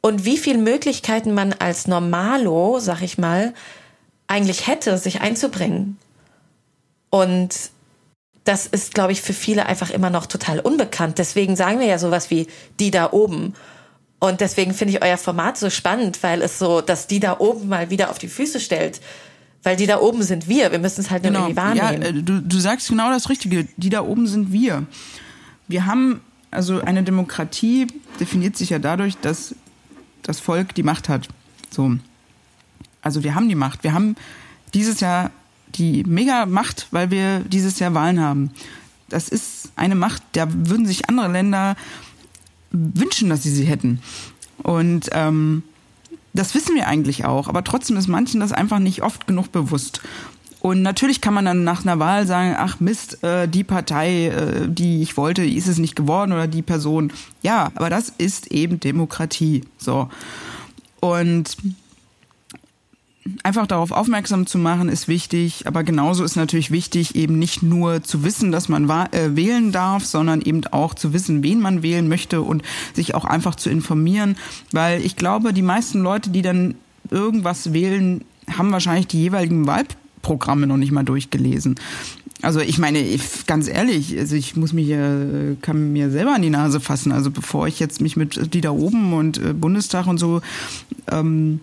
[0.00, 3.54] und wie viele Möglichkeiten man als Normalo, sag ich mal,
[4.28, 5.98] eigentlich hätte, sich einzubringen.
[7.10, 7.70] Und
[8.44, 11.18] das ist, glaube ich, für viele einfach immer noch total unbekannt.
[11.18, 12.46] Deswegen sagen wir ja sowas wie
[12.80, 13.54] die da oben.
[14.20, 17.68] Und deswegen finde ich euer Format so spannend, weil es so, dass die da oben
[17.68, 19.00] mal wieder auf die Füße stellt.
[19.62, 20.72] Weil die da oben sind wir.
[20.72, 21.40] Wir müssen es halt genau.
[21.40, 22.02] nur irgendwie wahrnehmen.
[22.02, 23.66] Ja, äh, du, du sagst genau das Richtige.
[23.76, 24.86] Die da oben sind wir.
[25.66, 27.86] Wir haben, also eine Demokratie
[28.18, 29.54] definiert sich ja dadurch, dass
[30.22, 31.28] das Volk die Macht hat.
[31.70, 31.96] So.
[33.02, 33.84] Also wir haben die Macht.
[33.84, 34.16] Wir haben
[34.74, 35.30] dieses Jahr
[35.74, 38.50] die Mega-Macht, weil wir dieses Jahr Wahlen haben.
[39.08, 41.76] Das ist eine Macht, da würden sich andere Länder
[42.70, 44.00] wünschen, dass sie sie hätten.
[44.62, 45.62] Und ähm,
[46.34, 50.02] das wissen wir eigentlich auch, aber trotzdem ist manchen das einfach nicht oft genug bewusst.
[50.60, 54.68] Und natürlich kann man dann nach einer Wahl sagen, ach Mist, äh, die Partei, äh,
[54.68, 57.12] die ich wollte, ist es nicht geworden oder die Person.
[57.42, 59.64] Ja, aber das ist eben Demokratie.
[59.78, 60.08] So.
[61.00, 61.56] Und
[63.42, 65.66] einfach darauf aufmerksam zu machen, ist wichtig.
[65.66, 70.04] Aber genauso ist natürlich wichtig, eben nicht nur zu wissen, dass man äh, wählen darf,
[70.04, 72.62] sondern eben auch zu wissen, wen man wählen möchte und
[72.94, 74.36] sich auch einfach zu informieren.
[74.72, 76.74] Weil ich glaube, die meisten Leute, die dann
[77.10, 81.76] irgendwas wählen, haben wahrscheinlich die jeweiligen Wahlprogramme noch nicht mal durchgelesen.
[82.40, 83.04] Also ich meine,
[83.46, 87.10] ganz ehrlich, also ich muss mich äh, kann mir selber an die Nase fassen.
[87.10, 90.40] Also bevor ich jetzt mich mit die da oben und äh, Bundestag und so
[91.10, 91.60] ähm,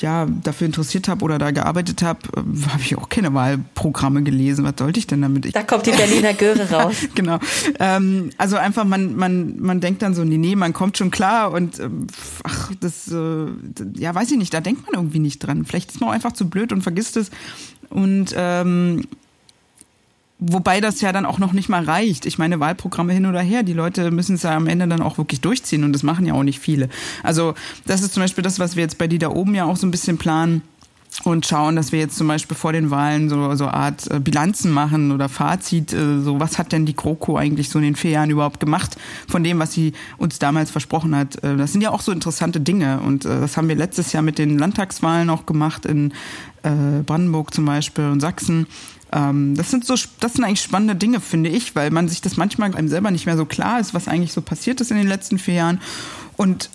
[0.00, 4.64] ja dafür interessiert habe oder da gearbeitet habe, äh, habe ich auch keine Wahlprogramme gelesen.
[4.64, 5.54] Was sollte ich denn damit?
[5.54, 6.96] Da kommt die Berliner Göre raus.
[7.14, 7.38] genau.
[7.78, 11.52] Ähm, also einfach man man man denkt dann so, nee, nee, man kommt schon klar
[11.52, 12.06] und ähm,
[12.42, 13.46] ach das äh,
[13.96, 15.64] ja weiß ich nicht, da denkt man irgendwie nicht dran.
[15.64, 17.30] Vielleicht ist man auch einfach zu blöd und vergisst es
[17.90, 19.04] und ähm,
[20.46, 22.26] Wobei das ja dann auch noch nicht mal reicht.
[22.26, 25.16] Ich meine, Wahlprogramme hin oder her, die Leute müssen es ja am Ende dann auch
[25.16, 26.90] wirklich durchziehen und das machen ja auch nicht viele.
[27.22, 27.54] Also
[27.86, 29.86] das ist zum Beispiel das, was wir jetzt bei die da oben ja auch so
[29.86, 30.62] ein bisschen planen
[31.22, 34.70] und schauen, dass wir jetzt zum Beispiel vor den Wahlen so so Art äh, Bilanzen
[34.70, 38.10] machen oder Fazit, äh, so was hat denn die GroKo eigentlich so in den vier
[38.10, 38.96] Jahren überhaupt gemacht
[39.28, 41.42] von dem, was sie uns damals versprochen hat.
[41.42, 44.22] Äh, das sind ja auch so interessante Dinge und äh, das haben wir letztes Jahr
[44.22, 46.12] mit den Landtagswahlen auch gemacht in
[46.64, 48.66] äh, Brandenburg zum Beispiel und Sachsen
[49.14, 52.36] ähm, das sind so, das sind eigentlich spannende Dinge, finde ich, weil man sich das
[52.36, 55.06] manchmal einem selber nicht mehr so klar ist, was eigentlich so passiert ist in den
[55.06, 55.80] letzten vier Jahren.
[56.36, 56.68] Und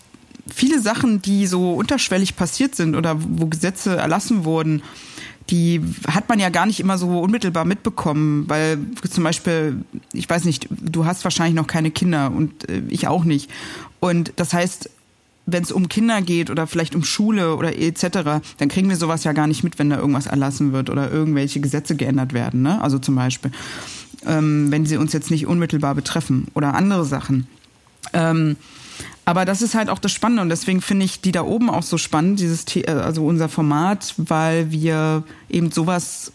[0.48, 4.82] viele Sachen, die so unterschwellig passiert sind oder wo Gesetze erlassen wurden,
[5.50, 8.78] die hat man ja gar nicht immer so unmittelbar mitbekommen, weil
[9.10, 9.84] zum Beispiel,
[10.14, 13.50] ich weiß nicht, du hast wahrscheinlich noch keine Kinder und äh, ich auch nicht.
[14.00, 14.90] Und das heißt,
[15.52, 19.24] wenn es um Kinder geht oder vielleicht um Schule oder etc., dann kriegen wir sowas
[19.24, 22.62] ja gar nicht mit, wenn da irgendwas erlassen wird oder irgendwelche Gesetze geändert werden.
[22.62, 22.82] Ne?
[22.82, 23.52] Also zum Beispiel,
[24.26, 27.48] ähm, wenn sie uns jetzt nicht unmittelbar betreffen oder andere Sachen.
[28.14, 28.56] Ähm,
[29.26, 31.84] aber das ist halt auch das Spannende und deswegen finde ich die da oben auch
[31.84, 36.32] so spannend, dieses, äh, also unser Format, weil wir eben sowas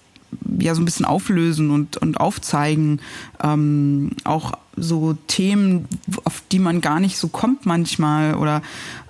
[0.58, 3.00] ja so ein bisschen auflösen und, und aufzeigen.
[3.42, 5.86] Ähm, auch so Themen,
[6.24, 8.62] auf die man gar nicht so kommt manchmal oder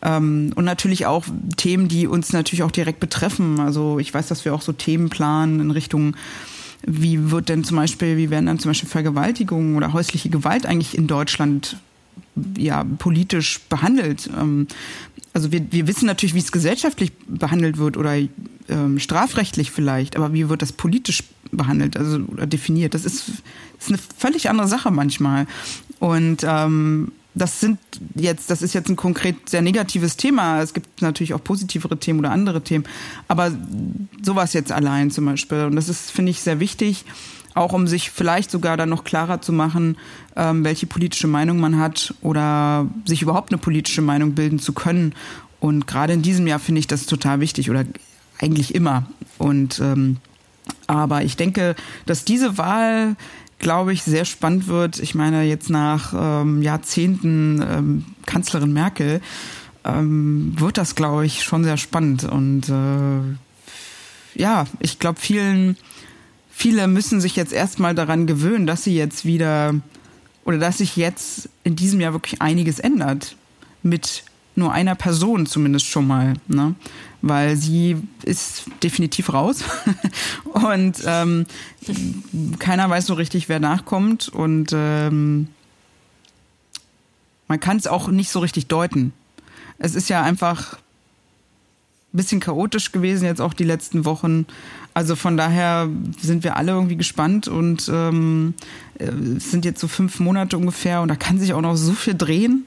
[0.02, 1.24] ähm, und natürlich auch
[1.56, 3.60] Themen, die uns natürlich auch direkt betreffen.
[3.60, 6.14] Also ich weiß, dass wir auch so Themen planen in Richtung
[6.86, 10.96] wie wird denn zum Beispiel, wie werden dann zum Beispiel Vergewaltigungen oder häusliche Gewalt eigentlich
[10.96, 11.76] in Deutschland
[12.56, 14.28] ja politisch behandelt?
[14.38, 14.66] Ähm,
[15.34, 18.16] also wir, wir wissen natürlich, wie es gesellschaftlich behandelt wird oder
[18.68, 22.94] ähm, strafrechtlich vielleicht, aber wie wird das politisch behandelt, also oder definiert?
[22.94, 23.28] Das ist,
[23.78, 25.46] ist eine völlig andere Sache manchmal.
[25.98, 27.78] Und ähm, das sind
[28.14, 30.62] jetzt, das ist jetzt ein konkret sehr negatives Thema.
[30.62, 32.84] Es gibt natürlich auch positivere Themen oder andere Themen,
[33.26, 33.52] aber
[34.22, 35.64] sowas jetzt allein zum Beispiel.
[35.64, 37.04] Und das ist, finde ich, sehr wichtig,
[37.54, 39.96] auch um sich vielleicht sogar dann noch klarer zu machen,
[40.36, 45.14] ähm, welche politische Meinung man hat oder sich überhaupt eine politische Meinung bilden zu können.
[45.60, 47.84] Und gerade in diesem Jahr finde ich das total wichtig oder
[48.38, 49.06] eigentlich immer.
[49.38, 50.18] Und ähm,
[50.86, 51.74] aber ich denke,
[52.06, 53.16] dass diese Wahl
[53.58, 54.98] glaube ich, sehr spannend wird.
[54.98, 59.22] Ich meine, jetzt nach ähm, Jahrzehnten ähm, Kanzlerin Merkel
[59.84, 62.24] ähm, wird das, glaube ich, schon sehr spannend.
[62.24, 65.76] Und äh, ja, ich glaube, vielen,
[66.54, 69.74] viele müssen sich jetzt erstmal daran gewöhnen, dass sie jetzt wieder
[70.44, 73.36] oder dass sich jetzt in diesem Jahr wirklich einiges ändert.
[73.82, 74.24] Mit
[74.56, 76.34] nur einer Person zumindest schon mal.
[76.46, 76.74] Ne?
[77.26, 79.64] weil sie ist definitiv raus
[80.44, 81.46] und ähm,
[82.58, 85.48] keiner weiß so richtig, wer nachkommt und ähm,
[87.48, 89.14] man kann es auch nicht so richtig deuten.
[89.78, 90.83] Es ist ja einfach ein
[92.16, 94.46] bisschen chaotisch gewesen jetzt auch die letzten Wochen.
[94.94, 95.88] Also von daher
[96.20, 98.54] sind wir alle irgendwie gespannt und ähm,
[98.98, 102.14] es sind jetzt so fünf Monate ungefähr und da kann sich auch noch so viel
[102.14, 102.64] drehen.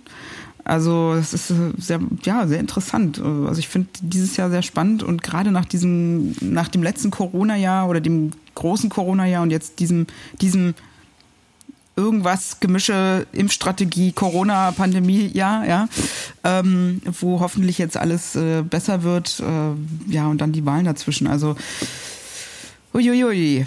[0.67, 3.21] Also es ist äh, sehr, ja, sehr interessant.
[3.21, 7.87] Also ich finde dieses Jahr sehr spannend und gerade nach diesem, nach dem letzten Corona-Jahr
[7.87, 10.07] oder dem großen Corona-Jahr und jetzt diesem,
[10.41, 10.73] diesem
[11.97, 15.89] irgendwas Gemische Impfstrategie Corona Pandemie ja ja
[16.43, 21.27] ähm, wo hoffentlich jetzt alles äh, besser wird äh, ja und dann die Wahlen dazwischen
[21.27, 21.55] also
[22.93, 23.65] uiuiui.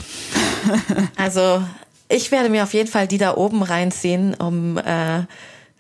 [1.17, 1.63] also
[2.09, 5.25] ich werde mir auf jeden Fall die da oben reinziehen um äh,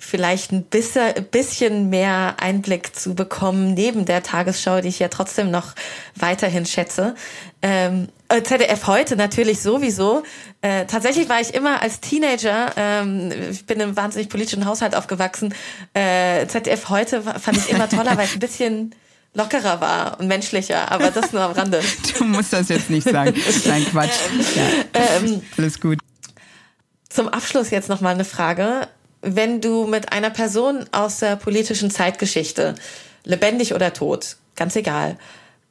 [0.00, 5.74] vielleicht ein bisschen mehr Einblick zu bekommen, neben der Tagesschau, die ich ja trotzdem noch
[6.16, 7.14] weiterhin schätze.
[7.60, 10.22] Ähm, äh, ZDF heute natürlich sowieso.
[10.62, 14.94] Äh, tatsächlich war ich immer als Teenager, ähm, ich bin in einem wahnsinnig politischen Haushalt
[14.94, 15.54] aufgewachsen,
[15.94, 18.94] äh, ZDF heute fand ich immer toller, weil es ein bisschen
[19.34, 21.82] lockerer war und menschlicher, aber das nur am Rande.
[22.18, 23.34] Du musst das jetzt nicht sagen.
[23.64, 24.10] Nein, Quatsch.
[24.54, 24.62] Ja.
[24.94, 25.98] Ähm, Alles gut.
[27.08, 28.88] Zum Abschluss jetzt noch mal eine Frage
[29.22, 32.74] wenn du mit einer Person aus der politischen Zeitgeschichte,
[33.24, 35.16] lebendig oder tot, ganz egal,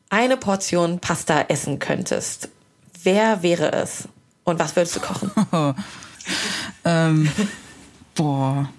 [0.09, 2.49] eine Portion Pasta essen könntest,
[3.03, 4.07] wer wäre es?
[4.43, 5.31] Und was würdest du kochen?
[6.85, 7.29] ähm,
[8.15, 8.69] boah.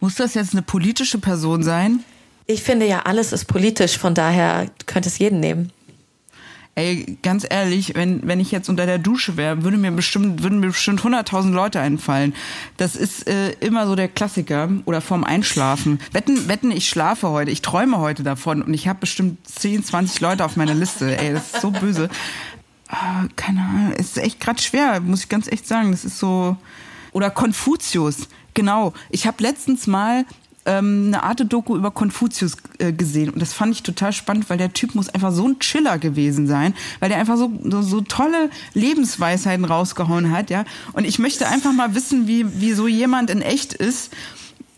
[0.00, 2.04] Muss das jetzt eine politische Person sein?
[2.46, 5.72] Ich finde ja, alles ist politisch, von daher könnte es jeden nehmen.
[6.76, 10.58] Ey, ganz ehrlich, wenn, wenn ich jetzt unter der Dusche wäre, würde mir bestimmt, würden
[10.58, 12.34] mir bestimmt 100.000 Leute einfallen.
[12.78, 14.68] Das ist äh, immer so der Klassiker.
[14.84, 16.00] Oder vorm Einschlafen.
[16.10, 17.52] Wetten, wetten, ich schlafe heute.
[17.52, 18.60] Ich träume heute davon.
[18.60, 21.16] Und ich habe bestimmt 10, 20 Leute auf meiner Liste.
[21.16, 22.08] Ey, das ist so böse.
[22.88, 23.92] Ah, keine Ahnung.
[23.96, 25.92] Es ist echt gerade schwer, muss ich ganz echt sagen.
[25.92, 26.56] Das ist so.
[27.12, 28.28] Oder Konfuzius.
[28.54, 28.94] Genau.
[29.10, 30.24] Ich habe letztens mal
[30.66, 34.58] ähm, eine Art Doku über Konfuzius äh, gesehen und das fand ich total spannend, weil
[34.58, 38.00] der Typ muss einfach so ein Chiller gewesen sein, weil der einfach so, so, so
[38.00, 40.64] tolle Lebensweisheiten rausgehauen hat, ja.
[40.92, 44.12] Und ich möchte einfach mal wissen, wie, wie so jemand in echt ist.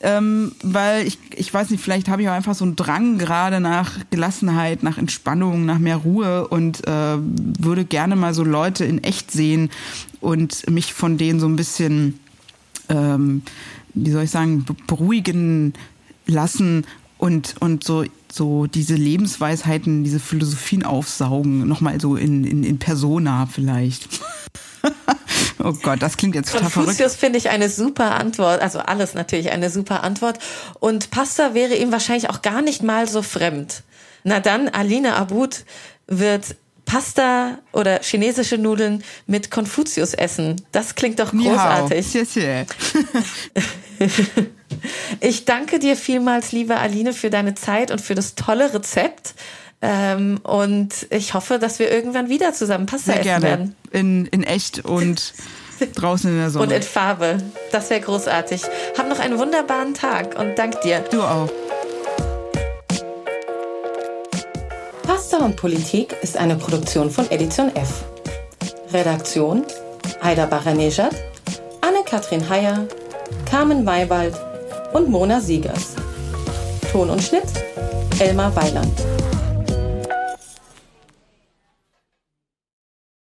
[0.02, 3.60] Ähm, weil ich, ich weiß nicht, vielleicht habe ich auch einfach so einen Drang gerade
[3.60, 9.02] nach Gelassenheit, nach Entspannung, nach mehr Ruhe und äh, würde gerne mal so Leute in
[9.02, 9.70] echt sehen
[10.20, 12.20] und mich von denen so ein bisschen
[12.90, 13.42] ähm,
[13.96, 15.72] wie soll ich sagen, beruhigen
[16.26, 16.84] lassen
[17.18, 23.46] und, und so, so diese Lebensweisheiten, diese Philosophien aufsaugen, nochmal so in, in, in Persona
[23.46, 24.08] vielleicht.
[25.58, 26.88] oh Gott, das klingt jetzt total verrückt.
[26.88, 30.38] Konfuzius finde ich eine super Antwort, also alles natürlich eine super Antwort.
[30.78, 33.82] Und Pasta wäre ihm wahrscheinlich auch gar nicht mal so fremd.
[34.22, 35.64] Na dann, Alina Abud
[36.06, 36.56] wird
[36.86, 40.56] Pasta oder chinesische Nudeln mit Konfuzius essen.
[40.72, 42.16] Das klingt doch großartig.
[45.20, 49.34] ich danke dir vielmals, liebe Aline, für deine Zeit und für das tolle Rezept.
[49.82, 53.44] Ähm, und ich hoffe, dass wir irgendwann wieder zusammen Pasta Sehr essen gerne.
[53.44, 53.76] werden.
[53.90, 55.34] In, in echt und
[55.94, 56.64] draußen in der Sonne.
[56.64, 57.38] Und in Farbe.
[57.72, 58.62] Das wäre großartig.
[58.96, 61.00] Hab noch einen wunderbaren Tag und dank dir.
[61.10, 61.50] Du auch.
[65.06, 68.04] Pasta und Politik ist eine Produktion von Edition F.
[68.92, 69.64] Redaktion
[70.20, 71.14] Aida Baranejad,
[71.80, 72.88] Anne-Kathrin Heyer,
[73.48, 74.34] Carmen Maywald
[74.92, 75.94] und Mona Siegers.
[76.90, 77.46] Ton und Schnitt
[78.18, 78.92] Elmar Weiland.